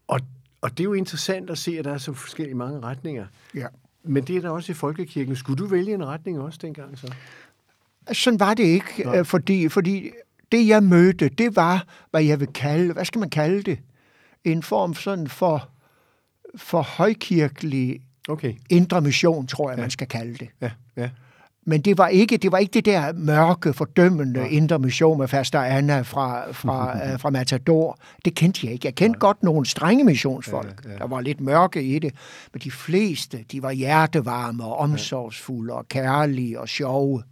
og, 0.06 0.20
og 0.60 0.70
det 0.70 0.80
er 0.80 0.84
jo 0.84 0.92
interessant 0.92 1.50
at 1.50 1.58
se, 1.58 1.78
at 1.78 1.84
der 1.84 1.92
er 1.92 1.98
så 1.98 2.12
forskellige 2.12 2.54
mange 2.56 2.80
retninger. 2.80 3.26
Ja. 3.54 3.66
Men 4.04 4.24
det 4.24 4.36
er 4.36 4.40
der 4.40 4.50
også 4.50 4.72
i 4.72 4.74
folkekirken. 4.74 5.36
Skulle 5.36 5.58
du 5.58 5.66
vælge 5.66 5.94
en 5.94 6.06
retning 6.06 6.40
også 6.40 6.58
dengang 6.62 6.98
så? 6.98 7.12
Sådan 8.12 8.40
var 8.40 8.54
det 8.54 8.64
ikke, 8.64 9.18
øh, 9.18 9.24
fordi, 9.24 9.68
fordi 9.68 10.10
det, 10.52 10.68
jeg 10.68 10.82
mødte, 10.82 11.28
det 11.28 11.56
var, 11.56 11.84
hvad 12.10 12.22
jeg 12.22 12.40
vil 12.40 12.48
kalde, 12.48 12.92
hvad 12.92 13.04
skal 13.04 13.18
man 13.18 13.30
kalde 13.30 13.62
det? 13.62 13.78
En 14.44 14.62
form 14.62 14.94
sådan 14.94 15.28
for, 15.28 15.68
for 16.56 16.82
højkirkelig 16.82 18.00
Okay. 18.28 18.54
indre 18.70 19.00
mission, 19.00 19.46
tror 19.46 19.70
jeg, 19.70 19.78
man 19.78 19.90
skal 19.90 20.06
kalde 20.06 20.32
det. 20.32 20.48
Ja, 20.60 20.70
ja. 20.96 21.10
Men 21.66 21.80
det 21.80 21.98
var 21.98 22.08
ikke 22.08 22.36
det, 22.36 22.52
var 22.52 22.58
ikke 22.58 22.72
det 22.72 22.84
der 22.84 23.12
mørke, 23.12 23.72
fordømmende 23.72 24.40
ja. 24.40 24.46
indre 24.46 24.78
mission 24.78 25.18
med 25.18 25.28
Faster 25.28 25.60
Anna 25.60 26.00
fra, 26.00 26.52
fra, 26.52 26.96
øh, 27.12 27.20
fra 27.20 27.30
Matador. 27.30 27.98
Det 28.24 28.34
kendte 28.34 28.60
jeg 28.64 28.72
ikke. 28.72 28.86
Jeg 28.86 28.94
kendte 28.94 29.16
ja. 29.16 29.26
godt 29.26 29.42
nogle 29.42 29.66
strenge 29.66 30.04
missionsfolk. 30.04 30.84
Ja, 30.84 30.90
ja. 30.90 30.98
Der 30.98 31.06
var 31.06 31.20
lidt 31.20 31.40
mørke 31.40 31.82
i 31.82 31.98
det. 31.98 32.14
Men 32.52 32.60
de 32.60 32.70
fleste, 32.70 33.44
de 33.52 33.62
var 33.62 33.70
hjertevarme 33.70 34.64
og 34.64 34.76
omsorgsfulde 34.76 35.74
og 35.74 35.88
kærlige 35.88 36.60
og 36.60 36.68
sjove. 36.68 37.22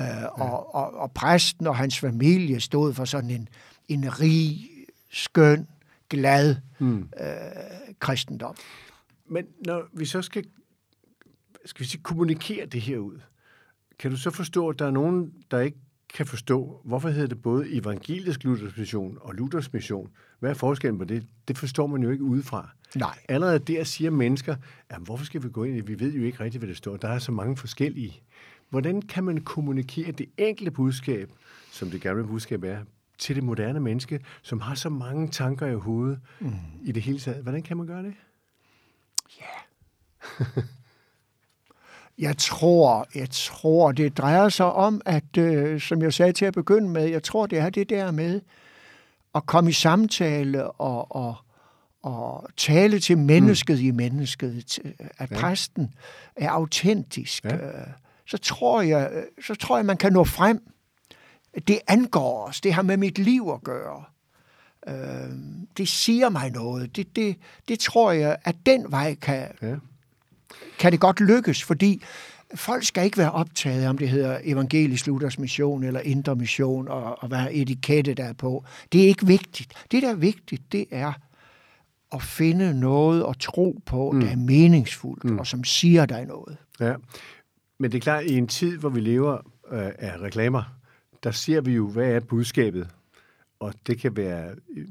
Øh, 0.00 0.06
og, 0.32 0.74
og, 0.74 0.94
og 0.94 1.12
præsten 1.12 1.66
og 1.66 1.76
hans 1.76 1.98
familie 1.98 2.60
stod 2.60 2.94
for 2.94 3.04
sådan 3.04 3.30
en, 3.30 3.48
en 3.88 4.20
rig, 4.20 4.70
skøn, 5.10 5.66
glad 6.10 6.56
mm. 6.78 7.08
øh, 7.20 7.26
kristendom. 8.00 8.56
Men 9.28 9.46
når 9.66 9.82
vi 9.92 10.04
så 10.04 10.22
skal, 10.22 10.44
skal 11.64 11.80
vi 11.80 11.88
sige, 11.88 12.02
kommunikere 12.02 12.66
det 12.66 12.80
her 12.80 12.98
ud, 12.98 13.20
kan 13.98 14.10
du 14.10 14.16
så 14.16 14.30
forstå, 14.30 14.68
at 14.68 14.78
der 14.78 14.86
er 14.86 14.90
nogen, 14.90 15.32
der 15.50 15.60
ikke 15.60 15.78
kan 16.14 16.26
forstå, 16.26 16.80
hvorfor 16.84 17.08
hedder 17.08 17.26
det 17.26 17.42
både 17.42 17.72
evangelisk 17.72 18.44
Luthers 18.44 18.76
mission 18.76 19.18
og 19.20 19.34
Luthers 19.34 19.72
mission? 19.72 20.10
Hvad 20.38 20.50
er 20.50 20.54
forskellen 20.54 20.98
på 20.98 21.04
det? 21.04 21.26
Det 21.48 21.58
forstår 21.58 21.86
man 21.86 22.02
jo 22.02 22.10
ikke 22.10 22.24
udefra. 22.24 22.70
Nej. 22.94 23.18
Allerede 23.28 23.58
der 23.58 23.84
siger 23.84 24.10
mennesker, 24.10 24.56
jamen, 24.92 25.06
hvorfor 25.06 25.24
skal 25.24 25.42
vi 25.42 25.48
gå 25.48 25.64
ind 25.64 25.76
i 25.76 25.80
det? 25.80 25.88
Vi 25.88 26.00
ved 26.00 26.12
jo 26.12 26.24
ikke 26.24 26.40
rigtigt, 26.40 26.60
hvad 26.60 26.68
det 26.68 26.76
står. 26.76 26.96
Der 26.96 27.08
er 27.08 27.18
så 27.18 27.32
mange 27.32 27.56
forskellige. 27.56 28.22
Hvordan 28.70 29.02
kan 29.02 29.24
man 29.24 29.40
kommunikere 29.40 30.12
det 30.12 30.26
enkelte 30.36 30.70
budskab, 30.70 31.30
som 31.72 31.90
det 31.90 32.00
gamle 32.00 32.24
budskab 32.24 32.64
er, 32.64 32.78
til 33.18 33.36
det 33.36 33.44
moderne 33.44 33.80
menneske, 33.80 34.20
som 34.42 34.60
har 34.60 34.74
så 34.74 34.88
mange 34.88 35.28
tanker 35.28 35.66
i 35.66 35.74
hovedet 35.74 36.20
mm. 36.40 36.52
i 36.82 36.92
det 36.92 37.02
hele 37.02 37.18
taget? 37.18 37.42
Hvordan 37.42 37.62
kan 37.62 37.76
man 37.76 37.86
gøre 37.86 38.02
det? 38.02 38.14
Jeg 42.18 42.36
tror, 42.36 43.06
jeg 43.14 43.30
tror, 43.30 43.92
det 43.92 44.18
drejer 44.18 44.48
sig 44.48 44.72
om, 44.72 45.00
at, 45.04 45.36
øh, 45.38 45.80
som 45.80 46.02
jeg 46.02 46.14
sagde 46.14 46.32
til 46.32 46.44
at 46.44 46.54
begynde 46.54 46.88
med, 46.88 47.04
jeg 47.04 47.22
tror, 47.22 47.46
det 47.46 47.58
er 47.58 47.70
det 47.70 47.90
der 47.90 48.10
med 48.10 48.40
at 49.34 49.46
komme 49.46 49.70
i 49.70 49.72
samtale 49.72 50.70
og, 50.70 51.16
og, 51.16 51.36
og 52.02 52.48
tale 52.56 52.98
til 53.00 53.18
mennesket 53.18 53.78
mm. 53.78 53.84
i 53.84 53.90
mennesket, 53.90 54.78
at 55.18 55.30
ja. 55.30 55.36
præsten 55.40 55.94
er 56.36 56.50
autentisk. 56.50 57.44
Ja. 57.44 57.56
Øh, 57.56 57.86
så 58.26 58.38
tror 58.38 58.82
jeg, 58.82 59.24
så 59.42 59.54
tror 59.54 59.76
jeg, 59.76 59.86
man 59.86 59.96
kan 59.96 60.12
nå 60.12 60.24
frem. 60.24 60.60
Det 61.68 61.78
angår 61.86 62.46
os. 62.46 62.60
Det 62.60 62.74
har 62.74 62.82
med 62.82 62.96
mit 62.96 63.18
liv 63.18 63.50
at 63.54 63.64
gøre. 63.64 64.04
Øh, 64.88 65.30
det 65.76 65.88
siger 65.88 66.28
mig 66.28 66.50
noget. 66.50 66.96
Det, 66.96 67.16
det, 67.16 67.36
det 67.68 67.78
tror 67.78 68.12
jeg, 68.12 68.36
at 68.44 68.56
den 68.66 68.90
vej 68.90 69.14
kan, 69.14 69.48
Ja. 69.62 69.74
kan 70.78 70.92
det 70.92 71.00
godt 71.00 71.20
lykkes, 71.20 71.64
fordi 71.64 72.02
folk 72.54 72.84
skal 72.84 73.04
ikke 73.04 73.18
være 73.18 73.32
optaget 73.32 73.82
af, 73.82 73.88
om 73.88 73.98
det 73.98 74.08
hedder 74.08 74.38
evangelisk 74.44 75.06
Luthers 75.06 75.38
mission 75.38 75.84
eller 75.84 76.00
indre 76.00 76.36
mission, 76.36 76.88
og, 76.88 77.22
og 77.22 77.28
hvad 77.28 77.46
etikette 77.50 78.14
der 78.14 78.24
er 78.24 78.32
på. 78.32 78.64
Det 78.92 79.04
er 79.04 79.08
ikke 79.08 79.26
vigtigt. 79.26 79.72
Det, 79.90 80.02
der 80.02 80.10
er 80.10 80.14
vigtigt, 80.14 80.72
det 80.72 80.86
er 80.90 81.12
at 82.12 82.22
finde 82.22 82.80
noget 82.80 83.26
at 83.28 83.38
tro 83.38 83.78
på, 83.86 84.10
mm. 84.10 84.20
der 84.20 84.28
er 84.28 84.36
meningsfuldt, 84.36 85.24
mm. 85.24 85.38
og 85.38 85.46
som 85.46 85.64
siger 85.64 86.06
dig 86.06 86.26
noget. 86.26 86.56
Ja, 86.80 86.94
men 87.78 87.92
det 87.92 87.98
er 87.98 88.02
klart, 88.02 88.24
at 88.24 88.30
i 88.30 88.38
en 88.38 88.46
tid, 88.46 88.78
hvor 88.78 88.88
vi 88.88 89.00
lever 89.00 89.34
øh, 89.72 89.90
af 89.98 90.20
reklamer, 90.20 90.62
der 91.22 91.30
ser 91.30 91.60
vi 91.60 91.72
jo, 91.72 91.88
hvad 91.88 92.12
er 92.12 92.20
budskabet? 92.20 92.88
Og 93.60 93.74
det 93.86 93.98
kan 93.98 94.16
være, 94.16 94.54
øh, 94.76 94.86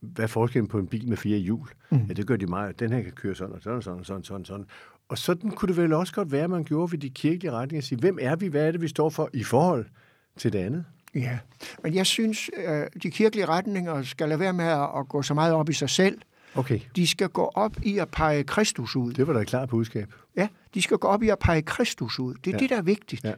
hvad 0.00 0.24
er 0.24 0.28
forskellen 0.28 0.68
på 0.68 0.78
en 0.78 0.86
bil 0.86 1.08
med 1.08 1.16
fire 1.16 1.38
hjul? 1.38 1.68
Mm. 1.90 1.98
Ja, 2.08 2.12
det 2.12 2.26
gør 2.26 2.36
de 2.36 2.46
meget. 2.46 2.80
Den 2.80 2.92
her 2.92 3.02
kan 3.02 3.12
køre 3.12 3.34
sådan 3.34 3.54
og 3.54 3.62
sådan 3.62 3.76
og 3.76 3.82
sådan 3.82 4.00
og 4.00 4.06
sådan, 4.06 4.24
sådan, 4.24 4.44
sådan. 4.44 4.66
Og 5.08 5.18
sådan 5.18 5.50
kunne 5.50 5.68
det 5.68 5.76
vel 5.76 5.92
også 5.92 6.14
godt 6.14 6.32
være, 6.32 6.44
at 6.44 6.50
man 6.50 6.64
gjorde 6.64 6.92
ved 6.92 6.98
de 6.98 7.10
kirkelige 7.10 7.52
retninger 7.52 7.80
at 7.80 7.84
sige, 7.84 7.98
hvem 7.98 8.18
er 8.20 8.36
vi, 8.36 8.46
hvad 8.46 8.66
er 8.66 8.70
det, 8.70 8.80
vi 8.80 8.88
står 8.88 9.10
for 9.10 9.30
i 9.32 9.44
forhold 9.44 9.86
til 10.36 10.52
det 10.52 10.58
andet? 10.58 10.84
Ja, 11.14 11.38
men 11.82 11.94
jeg 11.94 12.06
synes, 12.06 12.50
øh, 12.66 12.86
de 13.02 13.10
kirkelige 13.10 13.46
retninger 13.46 14.02
skal 14.02 14.28
lade 14.28 14.40
være 14.40 14.52
med 14.52 14.64
at 14.98 15.08
gå 15.08 15.22
så 15.22 15.34
meget 15.34 15.54
op 15.54 15.68
i 15.68 15.72
sig 15.72 15.90
selv. 15.90 16.18
Okay, 16.54 16.80
De 16.96 17.06
skal 17.06 17.28
gå 17.28 17.52
op 17.54 17.76
i 17.82 17.98
at 17.98 18.08
pege 18.08 18.44
Kristus 18.44 18.96
ud. 18.96 19.12
det 19.12 19.26
var 19.26 19.32
da 19.32 19.40
et 19.40 19.46
klart 19.46 19.68
budskab. 19.68 20.12
Ja, 20.36 20.48
de 20.74 20.82
skal 20.82 20.96
gå 20.98 21.08
op 21.08 21.22
i 21.22 21.28
at 21.28 21.38
pege 21.38 21.62
Kristus 21.62 22.18
ud. 22.18 22.34
Det 22.34 22.46
er 22.46 22.54
ja. 22.54 22.58
Det, 22.58 22.70
der 22.70 22.76
er 22.76 22.82
vigtigt. 22.82 23.24
Ja. 23.24 23.32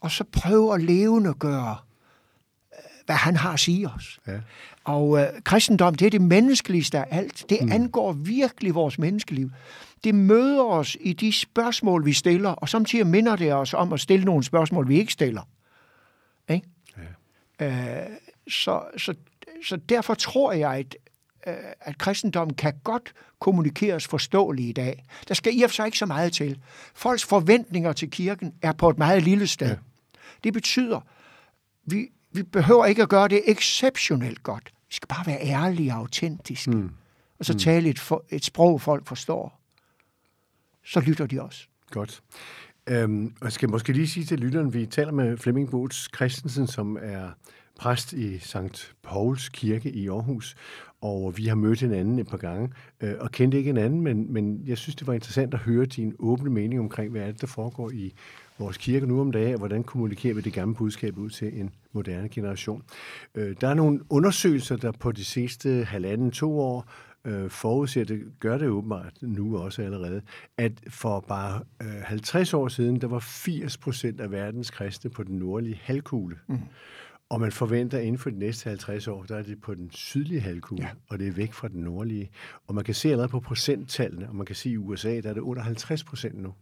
Og 0.00 0.10
så 0.10 0.24
prøve 0.32 0.74
at 0.74 0.82
levende 0.82 1.34
gøre, 1.34 1.76
hvad 3.06 3.16
han 3.16 3.36
har 3.36 3.52
at 3.52 3.60
sige 3.60 3.88
os. 3.88 4.20
Ja. 4.26 4.40
Og 4.84 5.18
øh, 5.20 5.26
kristendom, 5.44 5.94
det 5.94 6.06
er 6.06 6.10
det 6.10 6.20
menneskeligste 6.20 6.98
af 6.98 7.06
alt. 7.10 7.44
Det 7.48 7.58
mm. 7.62 7.72
angår 7.72 8.12
virkelig 8.12 8.74
vores 8.74 8.98
menneskeliv. 8.98 9.50
Det 10.04 10.14
møder 10.14 10.64
os 10.64 10.96
i 11.00 11.12
de 11.12 11.32
spørgsmål, 11.32 12.06
vi 12.06 12.12
stiller, 12.12 12.50
og 12.50 12.68
samtidig 12.68 13.06
minder 13.06 13.36
det 13.36 13.52
os 13.52 13.74
om 13.74 13.92
at 13.92 14.00
stille 14.00 14.24
nogle 14.24 14.44
spørgsmål, 14.44 14.88
vi 14.88 14.98
ikke 14.98 15.12
stiller. 15.12 15.42
Ikke? 16.48 16.66
Ja. 17.60 18.02
Øh, 18.02 18.08
så, 18.48 18.82
så, 18.96 19.14
så 19.64 19.76
derfor 19.76 20.14
tror 20.14 20.52
jeg, 20.52 20.72
at, 20.72 20.96
øh, 20.96 21.01
at 21.80 21.98
kristendommen 21.98 22.54
kan 22.54 22.74
godt 22.84 23.12
kommunikeres 23.38 24.06
forståeligt 24.06 24.68
i 24.68 24.72
dag. 24.72 25.04
Der 25.28 25.34
skal 25.34 25.58
i 25.58 25.62
og 25.62 25.70
for 25.70 25.74
sig 25.74 25.86
ikke 25.86 25.98
så 25.98 26.06
meget 26.06 26.32
til. 26.32 26.58
Folks 26.94 27.24
forventninger 27.24 27.92
til 27.92 28.10
kirken 28.10 28.54
er 28.62 28.72
på 28.72 28.90
et 28.90 28.98
meget 28.98 29.22
lille 29.22 29.46
sted. 29.46 29.68
Ja. 29.68 29.76
Det 30.44 30.52
betyder, 30.52 31.00
vi, 31.84 32.08
vi 32.32 32.42
behøver 32.42 32.86
ikke 32.86 33.02
at 33.02 33.08
gøre 33.08 33.28
det 33.28 33.42
exceptionelt 33.46 34.42
godt. 34.42 34.72
Vi 34.88 34.94
skal 34.94 35.08
bare 35.08 35.26
være 35.26 35.42
ærlige 35.42 35.92
og 35.92 35.98
autentiske. 35.98 36.70
Mm. 36.70 36.90
Og 37.38 37.44
så 37.44 37.58
tale 37.58 37.88
et, 37.88 37.98
for, 37.98 38.24
et 38.30 38.44
sprog, 38.44 38.80
folk 38.80 39.06
forstår. 39.06 39.60
Så 40.84 41.00
lytter 41.00 41.26
de 41.26 41.42
også. 41.42 41.66
Godt. 41.90 42.22
Øhm, 42.86 43.26
og 43.40 43.44
jeg 43.44 43.52
skal 43.52 43.70
måske 43.70 43.92
lige 43.92 44.08
sige 44.08 44.26
til 44.26 44.38
lytteren, 44.38 44.74
vi 44.74 44.86
taler 44.86 45.12
med 45.12 45.36
Flemming 45.36 45.70
Bots 45.70 46.08
Christensen, 46.16 46.66
som 46.66 46.98
er 47.00 47.30
præst 47.78 48.12
i 48.12 48.38
St. 48.38 48.94
Pauls 49.02 49.48
Kirke 49.48 49.90
i 49.90 50.08
Aarhus, 50.08 50.56
og 51.02 51.36
vi 51.36 51.46
har 51.46 51.54
mødt 51.54 51.80
hinanden 51.80 52.18
et 52.18 52.28
par 52.28 52.36
gange, 52.36 52.70
øh, 53.00 53.14
og 53.20 53.30
kendte 53.30 53.58
ikke 53.58 53.68
hinanden, 53.68 54.00
men, 54.00 54.32
men 54.32 54.62
jeg 54.66 54.78
synes, 54.78 54.96
det 54.96 55.06
var 55.06 55.12
interessant 55.12 55.54
at 55.54 55.60
høre 55.60 55.86
din 55.86 56.14
åbne 56.18 56.50
mening 56.50 56.80
omkring, 56.80 57.10
hvad 57.10 57.22
er 57.22 57.26
det, 57.26 57.40
der 57.40 57.46
foregår 57.46 57.90
i 57.90 58.14
vores 58.58 58.76
kirke 58.76 59.06
nu 59.06 59.20
om 59.20 59.32
dagen, 59.32 59.52
og 59.52 59.58
hvordan 59.58 59.84
kommunikerer 59.84 60.34
vi 60.34 60.40
det 60.40 60.52
gamle 60.52 60.74
budskab 60.74 61.18
ud 61.18 61.30
til 61.30 61.60
en 61.60 61.70
moderne 61.92 62.28
generation. 62.28 62.82
Øh, 63.34 63.56
der 63.60 63.68
er 63.68 63.74
nogle 63.74 64.00
undersøgelser, 64.10 64.76
der 64.76 64.92
på 64.92 65.12
de 65.12 65.24
sidste 65.24 65.84
halvanden, 65.84 66.30
to 66.30 66.60
år 66.60 66.90
øh, 67.24 67.50
forudser, 67.50 68.04
det 68.04 68.22
gør 68.40 68.58
det 68.58 68.68
åbenbart 68.68 69.12
nu 69.20 69.58
også 69.58 69.82
allerede, 69.82 70.22
at 70.58 70.72
for 70.88 71.20
bare 71.20 71.60
øh, 71.82 72.02
50 72.02 72.54
år 72.54 72.68
siden, 72.68 73.00
der 73.00 73.06
var 73.06 73.18
80 73.18 73.76
procent 73.76 74.20
af 74.20 74.30
verdens 74.30 74.70
kristne 74.70 75.10
på 75.10 75.22
den 75.22 75.38
nordlige 75.38 75.80
halvkugle. 75.82 76.36
Mm. 76.46 76.58
Og 77.32 77.40
man 77.40 77.52
forventer 77.52 77.98
inden 77.98 78.18
for 78.18 78.30
de 78.30 78.38
næste 78.38 78.68
50 78.68 79.08
år, 79.08 79.22
der 79.22 79.36
er 79.36 79.42
det 79.42 79.60
på 79.60 79.74
den 79.74 79.90
sydlige 79.90 80.40
halvkugle, 80.40 80.84
ja. 80.84 80.90
og 81.08 81.18
det 81.18 81.28
er 81.28 81.32
væk 81.32 81.52
fra 81.52 81.68
den 81.68 81.80
nordlige. 81.80 82.30
Og 82.66 82.74
man 82.74 82.84
kan 82.84 82.94
se 82.94 83.08
allerede 83.08 83.28
på 83.28 83.40
procenttallene, 83.40 84.28
og 84.28 84.36
man 84.36 84.46
kan 84.46 84.56
se 84.56 84.70
i 84.70 84.76
USA, 84.76 85.20
der 85.20 85.30
er 85.30 85.34
det 85.34 85.40
under 85.40 85.62
50 85.62 86.04
procent 86.04 86.42
nu, 86.42 86.54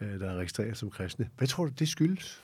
øh, 0.00 0.20
der 0.20 0.30
er 0.30 0.36
registreret 0.36 0.76
som 0.76 0.90
kristne. 0.90 1.28
Hvad 1.38 1.48
tror 1.48 1.64
du, 1.64 1.70
det 1.78 1.88
skyldes? 1.88 2.42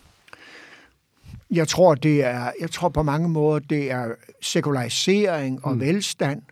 Jeg 1.51 1.69
tror, 1.69 1.95
det 1.95 2.25
er, 2.25 2.53
jeg 2.61 2.71
tror 2.71 2.89
på 2.89 3.03
mange 3.03 3.29
måder, 3.29 3.59
det 3.59 3.91
er 3.91 4.15
sekularisering 4.41 5.65
og 5.65 5.75
mm. 5.75 5.81
velstand 5.81 6.43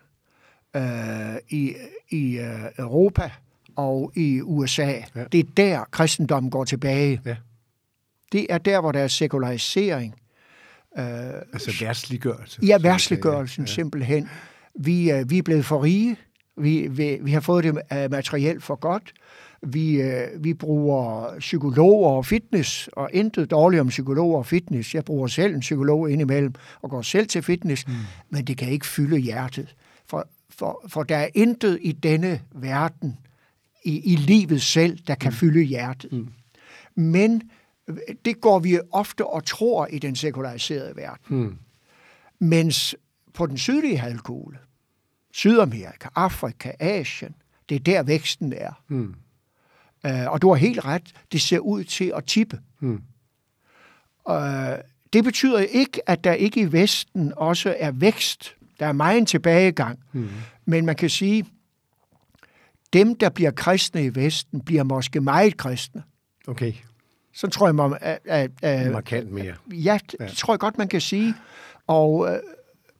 øh, 0.76 0.83
i, 1.48 1.74
i 2.11 2.38
øh, 2.38 2.64
Europa 2.78 3.30
og 3.76 4.12
i 4.14 4.42
USA. 4.42 4.92
Ja. 5.16 5.24
Det 5.33 5.40
er 5.40 5.50
der, 5.56 5.85
kristendommen 5.90 6.50
går 6.50 6.64
tilbage. 6.64 7.20
Ja. 7.24 7.37
Det 8.33 8.46
er 8.50 8.59
der, 8.59 8.80
hvor 8.80 8.92
der 8.92 9.00
er 9.00 9.09
sekularisering. 9.09 10.14
Altså 10.96 11.76
værtsliggørelse. 11.81 12.61
Ja, 12.66 12.79
værtsliggørelsen 12.79 13.64
ja. 13.64 13.72
simpelthen. 13.72 14.29
Vi, 14.74 15.11
øh, 15.11 15.31
vi 15.31 15.38
er 15.38 15.42
blevet 15.42 15.64
for 15.64 15.83
rige. 15.83 16.16
Vi, 16.57 16.88
vi, 16.90 17.18
vi 17.22 17.31
har 17.31 17.40
fået 17.40 17.64
det 17.64 17.70
uh, 17.70 18.11
materielt 18.11 18.62
for 18.62 18.74
godt. 18.74 19.12
Vi, 19.62 20.03
uh, 20.03 20.44
vi 20.44 20.55
bruger 20.55 21.26
psykologer 21.38 22.11
og 22.11 22.26
fitness, 22.26 22.88
og 22.92 23.11
intet 23.12 23.50
dårligt 23.50 23.81
om 23.81 23.88
psykologer 23.88 24.38
og 24.38 24.46
fitness. 24.46 24.94
Jeg 24.94 25.05
bruger 25.05 25.26
selv 25.26 25.55
en 25.55 25.61
psykolog 25.61 26.11
indimellem, 26.11 26.55
og 26.83 26.90
går 26.90 27.03
selv 27.03 27.26
til 27.26 27.42
fitness, 27.42 27.87
mm. 27.87 27.94
men 28.31 28.44
det 28.44 28.59
kan 28.59 28.68
ikke 28.68 28.87
fylde 28.87 29.18
hjertet. 29.18 29.74
For, 30.07 30.29
for, 30.50 30.85
for 30.88 31.03
der 31.03 31.16
er 31.16 31.29
intet 31.35 31.79
i 31.83 31.92
denne 31.92 32.40
verden, 32.55 33.18
i, 33.85 34.12
i 34.12 34.16
livet 34.16 34.62
selv, 34.62 34.98
der 35.07 35.14
kan 35.14 35.31
mm. 35.31 35.35
fylde 35.35 35.62
hjertet. 35.62 36.12
Mm. 36.12 36.29
Men 36.96 37.42
det 38.24 38.40
går 38.40 38.59
vi 38.59 38.79
ofte 38.92 39.26
og 39.26 39.44
tror 39.44 39.87
i 39.87 39.98
den 39.98 40.16
sekulariserede 40.16 40.96
verden. 40.96 41.37
Mm. 41.37 41.59
Mens 42.38 42.96
på 43.35 43.46
den 43.46 43.59
sydlige 43.59 43.98
halvkugle, 43.98 44.59
Sydamerika, 45.33 46.09
Afrika, 46.14 46.72
Asien, 46.81 47.35
det 47.68 47.74
er 47.74 47.81
der 47.81 48.03
væksten 48.03 48.53
er. 48.53 48.83
Mm. 48.88 49.14
Uh, 50.05 50.26
og 50.26 50.42
du 50.42 50.48
har 50.48 50.57
helt 50.57 50.85
ret, 50.85 51.12
det 51.33 51.42
ser 51.42 51.59
ud 51.59 51.85
til 51.85 52.12
at 52.16 52.24
tippe. 52.24 52.61
Mm. 52.81 53.03
Uh, 54.31 54.35
det 55.12 55.24
betyder 55.24 55.59
ikke, 55.59 56.09
at 56.09 56.24
der 56.24 56.33
ikke 56.33 56.61
i 56.61 56.72
Vesten 56.72 57.33
også 57.37 57.76
er 57.79 57.90
vækst. 57.90 58.57
Der 58.81 58.87
er 58.87 58.92
meget 58.92 59.18
en 59.18 59.26
tilbagegang. 59.26 59.98
Mm. 60.12 60.29
Men 60.64 60.87
man 60.87 60.96
kan 60.96 61.11
sige, 61.11 61.46
dem, 62.92 63.14
der 63.14 63.29
bliver 63.29 63.50
kristne 63.50 64.05
i 64.05 64.14
Vesten, 64.14 64.61
bliver 64.61 64.83
måske 64.83 65.20
meget 65.20 65.57
kristne. 65.57 66.03
Okay. 66.46 66.72
Så 67.32 67.46
tror 67.46 67.66
jeg, 67.66 67.74
man... 67.74 67.96
At, 68.00 68.50
at, 68.62 68.92
Markant 68.92 69.32
mere. 69.32 69.54
Ja, 69.72 69.98
det 70.10 70.16
ja. 70.20 70.26
tror 70.36 70.54
jeg 70.54 70.58
godt, 70.58 70.78
man 70.78 70.88
kan 70.88 71.00
sige. 71.00 71.34
Og 71.86 72.32
øh, 72.32 72.38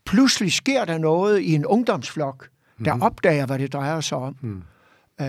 pludselig 0.07 0.53
sker 0.53 0.85
der 0.85 0.99
noget 0.99 1.41
i 1.41 1.55
en 1.55 1.67
ungdomsflok, 1.67 2.49
der 2.85 2.93
mm-hmm. 2.93 3.03
opdager, 3.03 3.47
hvad 3.47 3.59
det 3.59 3.73
drejer 3.73 4.01
sig 4.01 4.19
om. 4.19 4.37
Mm. 4.41 4.63
Øh, 5.21 5.27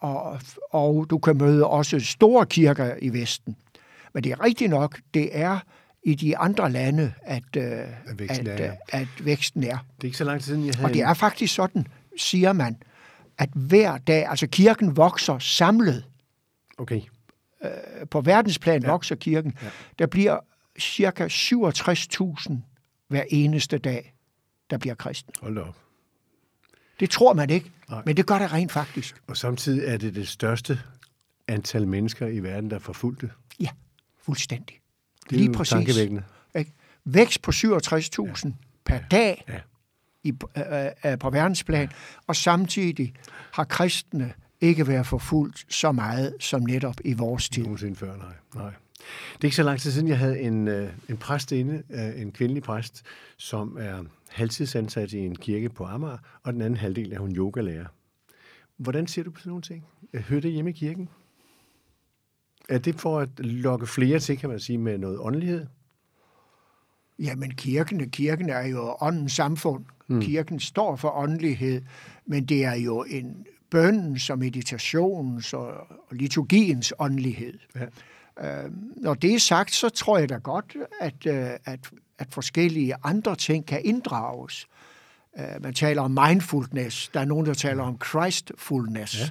og, 0.00 0.40
og 0.70 1.06
du 1.10 1.18
kan 1.18 1.36
møde 1.36 1.66
også 1.66 2.00
store 2.00 2.46
kirker 2.46 2.94
i 3.02 3.12
Vesten. 3.12 3.56
Men 4.14 4.24
det 4.24 4.32
er 4.32 4.44
rigtigt 4.44 4.70
nok, 4.70 4.98
det 5.14 5.28
er 5.32 5.58
i 6.02 6.14
de 6.14 6.36
andre 6.38 6.70
lande, 6.70 7.12
at, 7.22 7.42
øh, 7.56 7.62
at, 7.62 7.88
væksten, 8.18 8.46
at, 8.46 8.60
er, 8.60 8.64
ja. 8.64 8.72
at 8.88 9.08
væksten 9.24 9.64
er. 9.64 9.78
Det 9.96 10.02
er 10.02 10.04
ikke 10.04 10.18
så 10.18 10.24
lang 10.24 10.40
tid 10.40 10.46
siden, 10.46 10.66
jeg 10.66 10.74
havde... 10.74 10.86
Og 10.86 10.94
det 10.94 11.02
er 11.02 11.14
faktisk 11.14 11.54
sådan, 11.54 11.86
siger 12.16 12.52
man, 12.52 12.76
at 13.38 13.48
hver 13.54 13.98
dag, 13.98 14.26
altså 14.28 14.46
kirken 14.46 14.96
vokser 14.96 15.38
samlet. 15.38 16.04
Okay. 16.78 17.00
Øh, 18.00 18.08
på 18.08 18.20
verdensplan 18.20 18.82
ja. 18.82 18.90
vokser 18.90 19.14
kirken. 19.14 19.54
Ja. 19.62 19.68
Der 19.98 20.06
bliver 20.06 20.38
cirka 20.78 21.28
67.000 21.28 22.54
hver 23.08 23.24
eneste 23.30 23.78
dag, 23.78 24.14
der 24.70 24.78
bliver 24.78 24.94
kristen. 24.94 25.34
Hold 25.40 25.58
op. 25.58 25.76
Det 27.00 27.10
tror 27.10 27.32
man 27.32 27.50
ikke, 27.50 27.70
Nej. 27.90 28.02
men 28.06 28.16
det 28.16 28.26
gør 28.26 28.38
det 28.38 28.52
rent 28.52 28.72
faktisk. 28.72 29.22
Og 29.26 29.36
samtidig 29.36 29.88
er 29.88 29.96
det 29.96 30.14
det 30.14 30.28
største 30.28 30.80
antal 31.48 31.88
mennesker 31.88 32.26
i 32.26 32.38
verden, 32.38 32.70
der 32.70 32.76
er 32.76 32.80
forfulgte. 32.80 33.30
Ja, 33.60 33.68
fuldstændig. 34.22 34.80
Det 35.30 35.36
er 35.36 35.40
Lige 35.40 35.52
præcis. 35.52 35.70
tankevækkende. 35.70 36.22
Vækst 37.04 37.42
på 37.42 37.50
67.000 37.50 37.62
ja. 37.64 38.52
per 38.84 38.98
dag 39.10 39.44
ja. 39.48 39.60
i, 40.22 40.32
øh, 40.56 41.12
øh, 41.12 41.18
på 41.18 41.30
verdensplan, 41.30 41.88
ja. 41.88 41.96
og 42.26 42.36
samtidig 42.36 43.14
har 43.52 43.64
kristne 43.64 44.32
ikke 44.60 44.86
været 44.86 45.06
forfulgt 45.06 45.66
så 45.68 45.92
meget 45.92 46.34
som 46.40 46.62
netop 46.62 46.96
i 47.04 47.12
vores 47.12 47.48
tid. 47.48 47.62
Nogensinde 47.62 47.96
før, 47.96 48.16
nej. 48.16 48.34
nej. 48.54 48.72
Det 49.34 49.40
er 49.40 49.44
ikke 49.44 49.56
så 49.56 49.62
lang 49.62 49.80
tid 49.80 49.90
siden, 49.90 50.08
jeg 50.08 50.18
havde 50.18 50.40
en, 50.40 50.68
øh, 50.68 50.92
en 51.08 51.16
præst 51.16 51.52
inde, 51.52 51.82
øh, 51.90 52.20
en 52.20 52.32
kvindelig 52.32 52.62
præst, 52.62 53.02
som 53.36 53.76
er 53.80 54.04
halvtidsansat 54.28 55.12
i 55.12 55.18
en 55.18 55.36
kirke 55.36 55.68
på 55.68 55.84
Amager, 55.84 56.18
og 56.42 56.52
den 56.52 56.62
anden 56.62 56.76
halvdel 56.76 57.12
er 57.12 57.18
hun 57.18 57.36
yogalærer. 57.36 57.86
Hvordan 58.76 59.06
ser 59.06 59.22
du 59.22 59.30
på 59.30 59.40
sådan 59.40 59.50
nogle 59.50 59.62
ting? 59.62 59.84
Hører 60.14 60.40
det 60.40 60.52
hjemme 60.52 60.70
i 60.70 60.74
kirken? 60.74 61.08
Er 62.68 62.78
det 62.78 63.00
for 63.00 63.18
at 63.20 63.28
lokke 63.38 63.86
flere 63.86 64.18
til, 64.18 64.38
kan 64.38 64.48
man 64.48 64.60
sige, 64.60 64.78
med 64.78 64.98
noget 64.98 65.18
åndelighed? 65.20 65.66
Jamen, 67.18 67.50
kirken, 67.50 68.10
kirken 68.10 68.48
er 68.48 68.66
jo 68.66 68.96
åndens 69.00 69.32
samfund. 69.32 69.84
Mm. 70.08 70.20
Kirken 70.20 70.60
står 70.60 70.96
for 70.96 71.10
åndelighed, 71.10 71.82
men 72.26 72.44
det 72.44 72.64
er 72.64 72.74
jo 72.74 73.04
en 73.08 73.46
bøndens 73.70 74.30
og 74.30 74.38
meditationens 74.38 75.52
og 75.52 75.74
liturgiens 76.10 76.92
åndelighed. 76.98 77.58
Ja. 77.76 77.86
Øh, 78.40 78.70
når 78.96 79.14
det 79.14 79.34
er 79.34 79.38
sagt, 79.38 79.74
så 79.74 79.88
tror 79.88 80.18
jeg 80.18 80.28
da 80.28 80.34
godt, 80.34 80.76
at, 81.00 81.26
øh, 81.26 81.50
at, 81.64 81.90
at 82.18 82.28
forskellige 82.30 82.94
andre 83.02 83.36
ting 83.36 83.66
kan 83.66 83.80
inddrages. 83.84 84.66
Øh, 85.38 85.62
man 85.62 85.74
taler 85.74 86.02
om 86.02 86.10
mindfulness, 86.10 87.08
der 87.08 87.20
er 87.20 87.24
nogen, 87.24 87.46
der 87.46 87.54
taler 87.54 87.82
om 87.82 87.98
Christfulness. 88.08 89.20
Ja. 89.20 89.28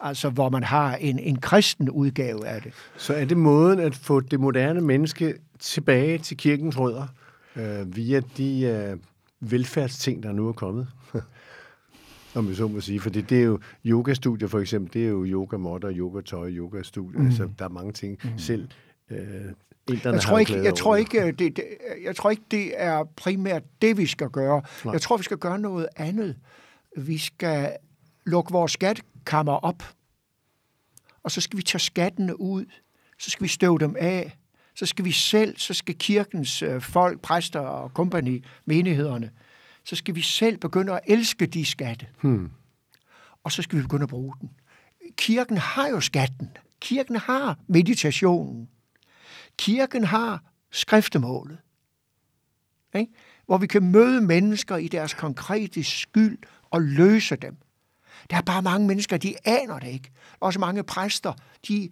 Altså, 0.00 0.30
hvor 0.30 0.48
man 0.48 0.62
har 0.62 0.96
en, 0.96 1.18
en 1.18 1.36
kristen 1.36 1.90
udgave 1.90 2.46
af 2.46 2.62
det. 2.62 2.72
Så 2.96 3.14
er 3.14 3.24
det 3.24 3.36
måden 3.36 3.78
at 3.78 3.94
få 3.94 4.20
det 4.20 4.40
moderne 4.40 4.80
menneske 4.80 5.34
tilbage 5.58 6.18
til 6.18 6.36
kirkens 6.36 6.78
rødder, 6.78 7.06
øh, 7.56 7.96
via 7.96 8.20
de 8.36 8.60
øh, 8.60 8.96
velfærdsting, 9.40 10.22
der 10.22 10.32
nu 10.32 10.48
er 10.48 10.52
kommet? 10.52 10.88
om 12.34 12.48
vi 12.48 12.54
så 12.54 12.68
må 12.68 12.80
sige. 12.80 13.00
For 13.00 13.10
det, 13.10 13.32
er 13.32 13.42
jo 13.42 13.58
yogastudier 13.86 14.48
for 14.48 14.58
eksempel, 14.58 14.92
det 14.92 15.04
er 15.04 15.08
jo 15.08 15.24
yogamotter, 15.26 15.92
yogatøj, 15.92 16.50
yogastudier. 16.50 17.20
Mm. 17.20 17.26
Altså, 17.26 17.48
der 17.58 17.64
er 17.64 17.68
mange 17.68 17.92
ting 17.92 18.18
mm. 18.24 18.38
selv. 18.38 18.68
Øh, 19.10 19.18
jeg 20.04 20.20
tror, 20.20 20.38
ikke, 20.38 20.64
jeg, 20.64 20.74
tror 20.74 20.96
ikke, 20.96 21.26
det, 21.26 21.38
det, 21.38 21.64
jeg 22.04 22.16
tror 22.16 22.30
ikke, 22.30 22.42
det 22.50 22.72
er 22.76 23.04
primært 23.16 23.62
det, 23.82 23.98
vi 23.98 24.06
skal 24.06 24.28
gøre. 24.30 24.62
Nej. 24.84 24.92
Jeg 24.92 25.00
tror, 25.00 25.16
vi 25.16 25.22
skal 25.22 25.36
gøre 25.36 25.58
noget 25.58 25.88
andet. 25.96 26.36
Vi 26.96 27.18
skal 27.18 27.72
lukke 28.26 28.52
vores 28.52 28.72
skatkammer 28.72 29.52
op, 29.52 29.82
og 31.22 31.30
så 31.30 31.40
skal 31.40 31.56
vi 31.56 31.62
tage 31.62 31.80
skattene 31.80 32.40
ud. 32.40 32.64
Så 33.18 33.30
skal 33.30 33.42
vi 33.42 33.48
støve 33.48 33.78
dem 33.78 33.96
af. 33.98 34.36
Så 34.74 34.86
skal 34.86 35.04
vi 35.04 35.12
selv, 35.12 35.58
så 35.58 35.74
skal 35.74 35.94
kirkens 35.98 36.62
øh, 36.62 36.80
folk, 36.80 37.20
præster 37.20 37.60
og 37.60 37.94
kompagni, 37.94 38.44
menighederne, 38.64 39.30
så 39.84 39.96
skal 39.96 40.14
vi 40.14 40.22
selv 40.22 40.58
begynde 40.58 40.92
at 40.92 41.00
elske 41.06 41.46
de 41.46 41.64
skatte. 41.64 42.06
Hmm. 42.22 42.50
Og 43.44 43.52
så 43.52 43.62
skal 43.62 43.78
vi 43.78 43.82
begynde 43.82 44.02
at 44.02 44.08
bruge 44.08 44.34
den. 44.40 44.50
Kirken 45.16 45.56
har 45.56 45.88
jo 45.88 46.00
skatten. 46.00 46.50
Kirken 46.80 47.16
har 47.16 47.58
meditationen. 47.66 48.68
Kirken 49.58 50.04
har 50.04 50.42
skriftemålet. 50.70 51.58
Ikke? 52.94 53.12
Hvor 53.46 53.58
vi 53.58 53.66
kan 53.66 53.82
møde 53.82 54.20
mennesker 54.20 54.76
i 54.76 54.88
deres 54.88 55.14
konkrete 55.14 55.84
skyld 55.84 56.38
og 56.70 56.82
løse 56.82 57.36
dem. 57.36 57.56
Der 58.30 58.36
er 58.36 58.42
bare 58.42 58.62
mange 58.62 58.86
mennesker, 58.86 59.16
de 59.16 59.34
aner 59.44 59.78
det 59.78 59.88
ikke. 59.88 60.10
Også 60.40 60.60
mange 60.60 60.82
præster, 60.82 61.32
de 61.68 61.90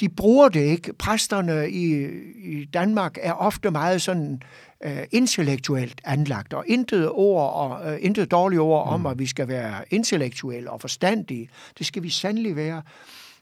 de 0.00 0.08
bruger 0.08 0.48
det 0.48 0.60
ikke. 0.60 0.92
Præsterne 0.92 1.70
i, 1.70 2.06
i 2.36 2.64
Danmark 2.64 3.18
er 3.20 3.32
ofte 3.32 3.70
meget 3.70 4.02
sådan 4.02 4.42
uh, 4.86 4.90
intellektuelt 5.10 6.00
anlagt, 6.04 6.52
og 6.52 6.64
intet 6.66 7.10
ord 7.10 7.54
og 7.54 7.92
uh, 7.92 7.98
intet 8.00 8.30
dårlige 8.30 8.60
ord 8.60 8.86
mm. 8.86 8.92
om, 8.92 9.06
at 9.06 9.18
vi 9.18 9.26
skal 9.26 9.48
være 9.48 9.84
intellektuelle 9.90 10.70
og 10.70 10.80
forstandige. 10.80 11.48
Det 11.78 11.86
skal 11.86 12.02
vi 12.02 12.10
sandelig 12.10 12.56
være. 12.56 12.82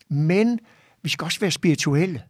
Men 0.08 0.60
vi 1.02 1.08
skal 1.08 1.24
også 1.24 1.40
være 1.40 1.50
spirituelle. 1.50 2.22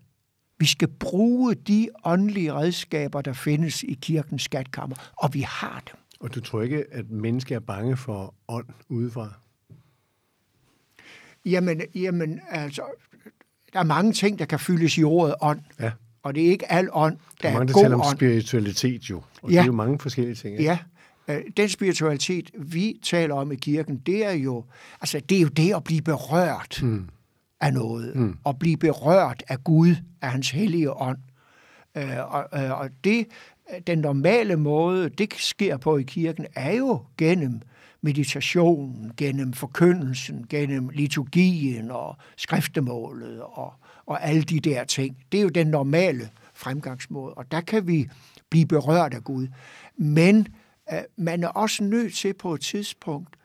Vi 0.59 0.67
skal 0.67 0.89
bruge 0.89 1.55
de 1.55 1.89
åndelige 2.05 2.53
redskaber, 2.53 3.21
der 3.21 3.33
findes 3.33 3.83
i 3.83 3.99
kirkens 4.03 4.43
skatkammer, 4.43 4.97
og 5.17 5.35
vi 5.35 5.41
har 5.41 5.83
dem. 5.91 6.01
Og 6.21 6.35
du 6.35 6.41
tror 6.41 6.63
ikke, 6.63 6.85
at 6.93 7.11
mennesker 7.11 7.57
er 7.57 7.61
bange 7.61 7.97
for 7.97 8.35
ånd 8.49 8.67
udefra? 8.89 9.33
Jamen, 11.45 11.83
jamen 11.95 12.41
altså, 12.51 12.83
der 13.73 13.79
er 13.79 13.85
mange 13.85 14.13
ting, 14.13 14.39
der 14.39 14.45
kan 14.45 14.59
fyldes 14.59 14.99
i 14.99 15.05
ordet 15.05 15.35
ånd. 15.41 15.61
Ja. 15.81 15.91
Og 16.23 16.35
det 16.35 16.47
er 16.47 16.51
ikke 16.51 16.73
al 16.73 16.89
ånd, 16.93 17.17
der, 17.17 17.23
der 17.43 17.49
er, 17.49 17.53
mange, 17.53 17.69
der 17.69 17.73
god 17.73 17.83
taler 17.83 17.95
om 17.95 18.01
ånd. 18.01 18.17
spiritualitet 18.17 19.03
jo. 19.03 19.23
Og 19.43 19.51
ja. 19.51 19.57
det 19.57 19.63
er 19.63 19.67
jo 19.67 19.73
mange 19.73 19.99
forskellige 19.99 20.35
ting. 20.35 20.61
Ja. 20.61 20.79
ja. 21.29 21.35
Øh, 21.35 21.43
den 21.57 21.69
spiritualitet, 21.69 22.51
vi 22.59 23.01
taler 23.03 23.35
om 23.35 23.53
i 23.53 23.57
kirken, 23.57 23.99
det 23.99 24.27
er 24.27 24.33
jo, 24.33 24.65
altså, 25.01 25.21
det, 25.21 25.37
er 25.37 25.43
jo 25.43 25.49
det 25.49 25.75
at 25.75 25.85
blive 25.85 26.03
berørt 26.03 26.81
mm. 26.83 27.09
af 27.61 27.73
noget. 27.73 28.17
Mm. 28.17 28.39
At 28.47 28.59
blive 28.59 28.77
berørt 28.77 29.43
af 29.49 29.65
Gud, 29.65 29.95
af 30.23 30.31
hans 30.31 30.51
hellige 30.51 30.93
ånd. 30.93 31.19
Øh, 31.97 32.35
og, 32.35 32.47
øh, 32.55 32.81
og 32.81 32.89
det, 33.05 33.27
den 33.87 33.99
normale 33.99 34.57
måde, 34.57 35.09
det 35.09 35.35
sker 35.39 35.77
på 35.77 35.97
i 35.97 36.03
kirken, 36.03 36.47
er 36.55 36.73
jo 36.73 37.03
gennem 37.19 37.61
meditationen, 38.03 39.13
gennem 39.17 39.53
forkyndelsen, 39.53 40.47
gennem 40.49 40.89
liturgien 40.89 41.91
og 41.91 42.17
skriftemålet 42.37 43.43
og, 43.43 43.75
og 44.07 44.25
alle 44.25 44.43
de 44.43 44.61
der 44.61 44.85
ting. 44.85 45.17
Det 45.33 45.39
er 45.39 45.43
jo 45.43 45.49
den 45.49 45.67
normale 45.67 46.31
fremgangsmåde, 46.55 47.35
og 47.35 47.51
der 47.51 47.61
kan 47.61 47.87
vi 47.87 48.09
blive 48.51 48.67
berørt 48.67 49.15
af 49.15 49.25
Gud. 49.25 49.49
Men 49.97 50.47
øh, 50.93 50.99
man 51.17 51.45
er 51.45 51.49
også 51.49 51.85
nødt 51.85 52.15
til 52.15 52.35
på 52.35 52.55
et 52.55 52.61
tidspunkt 52.61 53.37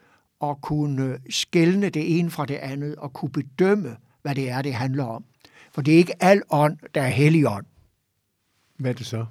at 0.43 0.61
kunne 0.61 1.19
skælne 1.29 1.89
det 1.89 2.19
ene 2.19 2.31
fra 2.31 2.45
det 2.45 2.55
andet 2.55 2.95
og 2.95 3.13
kunne 3.13 3.31
bedømme, 3.31 3.97
hvad 4.21 4.35
det 4.35 4.49
er, 4.49 4.61
det 4.61 4.73
handler 4.73 5.03
om. 5.03 5.25
For 5.71 5.81
det 5.81 5.93
er 5.93 5.97
ikke 5.97 6.23
al 6.23 6.41
ånd, 6.49 6.77
der 6.95 7.01
er 7.01 7.07
hellig 7.07 7.47
ånd. 7.47 7.65
Hvad 8.77 8.91
er 8.91 8.95
det 8.95 9.05
så? 9.05 9.25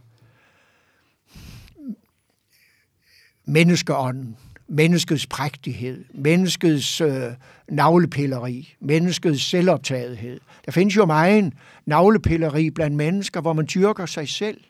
Menneskeånden, 3.44 4.36
menneskets 4.68 5.26
prægtighed, 5.26 6.04
menneskets 6.14 7.00
øh, 7.00 7.32
navlepilleri, 7.68 8.74
menneskets 8.80 9.42
selvoptagethed. 9.42 10.40
Der 10.66 10.72
findes 10.72 10.96
jo 10.96 11.06
meget 11.06 11.52
navlepilleri 11.86 12.70
blandt 12.70 12.96
mennesker, 12.96 13.40
hvor 13.40 13.52
man 13.52 13.68
dyrker 13.74 14.06
sig 14.06 14.28
selv, 14.28 14.60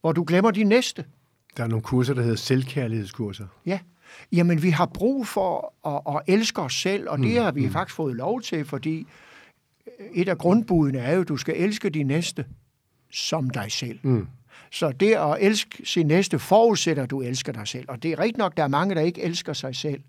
hvor 0.00 0.12
du 0.12 0.24
glemmer 0.24 0.50
de 0.50 0.64
næste. 0.64 1.04
Der 1.56 1.64
er 1.64 1.68
nogle 1.68 1.82
kurser, 1.82 2.14
der 2.14 2.22
hedder 2.22 2.36
selvkærlighedskurser. 2.36 3.46
Ja, 3.66 3.78
jamen 4.32 4.62
vi 4.62 4.70
har 4.70 4.86
brug 4.86 5.26
for 5.26 5.74
at, 5.86 6.16
at 6.16 6.34
elske 6.34 6.62
os 6.62 6.74
selv, 6.74 7.08
og 7.08 7.18
det 7.18 7.30
mm. 7.30 7.42
har 7.42 7.52
vi 7.52 7.66
mm. 7.66 7.72
faktisk 7.72 7.96
fået 7.96 8.16
lov 8.16 8.40
til, 8.42 8.64
fordi 8.64 9.06
et 10.14 10.28
af 10.28 10.38
grundbudene 10.38 10.98
er 10.98 11.14
jo, 11.14 11.20
at 11.20 11.28
du 11.28 11.36
skal 11.36 11.54
elske 11.56 11.90
de 11.90 12.02
næste 12.02 12.44
som 13.10 13.50
dig 13.50 13.72
selv. 13.72 13.98
Mm. 14.02 14.26
Så 14.70 14.92
det 14.92 15.14
at 15.14 15.36
elske 15.40 15.86
sin 15.86 16.06
næste 16.06 16.38
forudsætter, 16.38 17.02
at 17.02 17.10
du 17.10 17.22
elsker 17.22 17.52
dig 17.52 17.68
selv. 17.68 17.84
Og 17.88 18.02
det 18.02 18.12
er 18.12 18.18
rigtigt 18.18 18.38
nok, 18.38 18.56
der 18.56 18.62
er 18.62 18.68
mange, 18.68 18.94
der 18.94 19.00
ikke 19.00 19.22
elsker 19.22 19.52
sig 19.52 19.76
selv. 19.76 20.00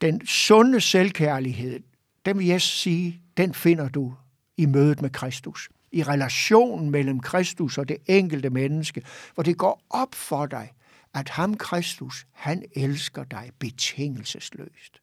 Den 0.00 0.26
sunde 0.26 0.80
selvkærlighed, 0.80 1.80
den 2.24 2.38
vil 2.38 2.46
jeg 2.46 2.62
sige, 2.62 3.20
den 3.36 3.54
finder 3.54 3.88
du 3.88 4.14
i 4.56 4.66
mødet 4.66 5.02
med 5.02 5.10
Kristus. 5.10 5.68
I 5.92 6.02
relationen 6.02 6.90
mellem 6.90 7.20
Kristus 7.20 7.78
og 7.78 7.88
det 7.88 7.96
enkelte 8.06 8.50
menneske, 8.50 9.02
hvor 9.34 9.42
det 9.42 9.56
går 9.56 9.82
op 9.90 10.14
for 10.14 10.46
dig, 10.46 10.72
at 11.14 11.28
ham 11.28 11.56
Kristus, 11.56 12.26
han 12.32 12.62
elsker 12.72 13.24
dig 13.24 13.50
betingelsesløst. 13.58 15.00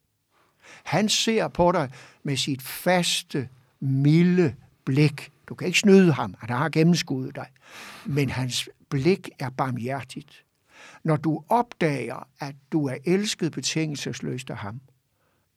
Han 0.83 1.09
ser 1.09 1.47
på 1.47 1.71
dig 1.71 1.89
med 2.23 2.37
sit 2.37 2.61
faste, 2.61 3.49
milde 3.79 4.55
blik. 4.85 5.31
Du 5.51 5.55
kan 5.55 5.67
ikke 5.67 5.79
snyde 5.79 6.13
ham, 6.13 6.35
han 6.39 6.49
har 6.49 6.69
gennemskuddet 6.69 7.35
dig. 7.35 7.47
Men 8.05 8.29
hans 8.29 8.69
blik 8.89 9.29
er 9.39 9.49
barmhjertigt. 9.49 10.45
Når 11.03 11.15
du 11.15 11.43
opdager, 11.49 12.27
at 12.39 12.55
du 12.71 12.87
er 12.87 12.95
elsket 13.05 13.51
betingelsesløst 13.51 14.49
af 14.49 14.57
ham, 14.57 14.81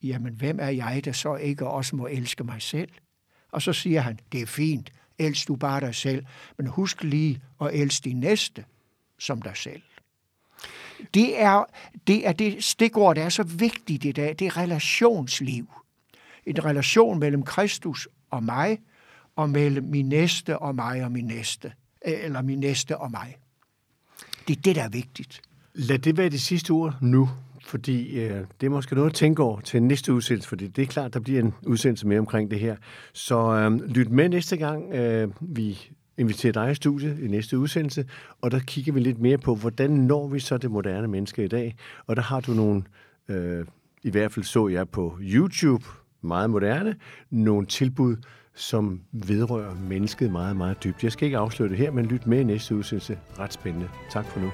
jamen 0.03 0.33
hvem 0.33 0.59
er 0.61 0.69
jeg, 0.69 1.01
der 1.05 1.11
så 1.11 1.35
ikke 1.35 1.67
også 1.67 1.95
må 1.95 2.07
elske 2.07 2.43
mig 2.43 2.61
selv? 2.61 2.89
Og 3.51 3.61
så 3.61 3.73
siger 3.73 4.01
han, 4.01 4.19
det 4.31 4.41
er 4.41 4.45
fint, 4.45 4.91
elsk 5.19 5.47
du 5.47 5.55
bare 5.55 5.79
dig 5.79 5.95
selv, 5.95 6.25
men 6.57 6.67
husk 6.67 7.03
lige 7.03 7.41
at 7.61 7.69
elske 7.73 8.03
din 8.03 8.19
næste 8.19 8.65
som 9.19 9.41
dig 9.41 9.57
selv. 9.57 9.81
Det 11.13 11.41
er 11.41 11.63
det, 12.07 12.27
er 12.27 12.33
det 12.33 12.63
stikord, 12.63 13.15
der 13.15 13.23
er 13.23 13.29
så 13.29 13.43
vigtigt 13.43 14.05
i 14.05 14.11
dag, 14.11 14.35
det 14.39 14.47
er 14.47 14.57
relationsliv. 14.57 15.73
En 16.45 16.65
relation 16.65 17.19
mellem 17.19 17.43
Kristus 17.43 18.07
og 18.29 18.43
mig, 18.43 18.79
og 19.35 19.49
mellem 19.49 19.83
min 19.83 20.09
næste 20.09 20.59
og 20.59 20.75
mig 20.75 21.03
og 21.03 21.11
min 21.11 21.25
næste, 21.25 21.71
øh, 22.07 22.13
eller 22.23 22.41
min 22.41 22.59
næste 22.59 22.97
og 22.97 23.11
mig. 23.11 23.37
Det 24.47 24.57
er 24.57 24.61
det, 24.61 24.75
der 24.75 24.83
er 24.83 24.89
vigtigt. 24.89 25.41
Lad 25.73 25.99
det 25.99 26.17
være 26.17 26.29
det 26.29 26.41
sidste 26.41 26.71
ord 26.71 26.97
nu, 27.01 27.29
fordi 27.65 28.19
øh, 28.19 28.45
det 28.61 28.65
er 28.65 28.69
måske 28.69 28.95
noget 28.95 29.09
at 29.09 29.15
tænke 29.15 29.43
over 29.43 29.59
til 29.59 29.83
næste 29.83 30.13
udsendelse, 30.13 30.49
fordi 30.49 30.67
det 30.67 30.81
er 30.81 30.85
klart, 30.85 31.13
der 31.13 31.19
bliver 31.19 31.39
en 31.39 31.53
udsendelse 31.67 32.07
mere 32.07 32.19
omkring 32.19 32.51
det 32.51 32.59
her. 32.59 32.75
Så 33.13 33.39
øh, 33.39 33.71
lyt 33.71 34.11
med 34.11 34.29
næste 34.29 34.57
gang, 34.57 34.93
øh, 34.93 35.29
vi 35.41 35.89
inviterer 36.17 36.53
dig 36.53 36.71
i 36.71 36.75
studiet 36.75 37.19
i 37.19 37.27
næste 37.27 37.59
udsendelse, 37.59 38.05
og 38.41 38.51
der 38.51 38.59
kigger 38.59 38.93
vi 38.93 38.99
lidt 38.99 39.19
mere 39.19 39.37
på, 39.37 39.55
hvordan 39.55 39.91
når 39.91 40.27
vi 40.27 40.39
så 40.39 40.57
det 40.57 40.71
moderne 40.71 41.07
menneske 41.07 41.43
i 41.45 41.47
dag. 41.47 41.75
Og 42.07 42.15
der 42.15 42.21
har 42.21 42.39
du 42.39 42.51
nogle, 42.51 42.83
øh, 43.27 43.65
i 44.03 44.09
hvert 44.09 44.31
fald 44.31 44.45
så 44.45 44.67
jeg 44.67 44.89
på 44.89 45.17
YouTube, 45.21 45.85
meget 46.21 46.49
moderne, 46.49 46.95
nogle 47.29 47.67
tilbud, 47.67 48.15
som 48.55 49.01
vedrører 49.11 49.75
mennesket 49.75 50.31
meget, 50.31 50.57
meget 50.57 50.83
dybt. 50.83 51.03
Jeg 51.03 51.11
skal 51.11 51.25
ikke 51.25 51.37
afsløre 51.37 51.69
det 51.69 51.77
her, 51.77 51.91
men 51.91 52.05
lyt 52.05 52.27
med 52.27 52.39
i 52.39 52.43
næste 52.43 52.75
udsendelse. 52.75 53.19
Ret 53.39 53.53
spændende. 53.53 53.87
Tak 54.11 54.25
for 54.25 54.39
nu. 54.39 54.51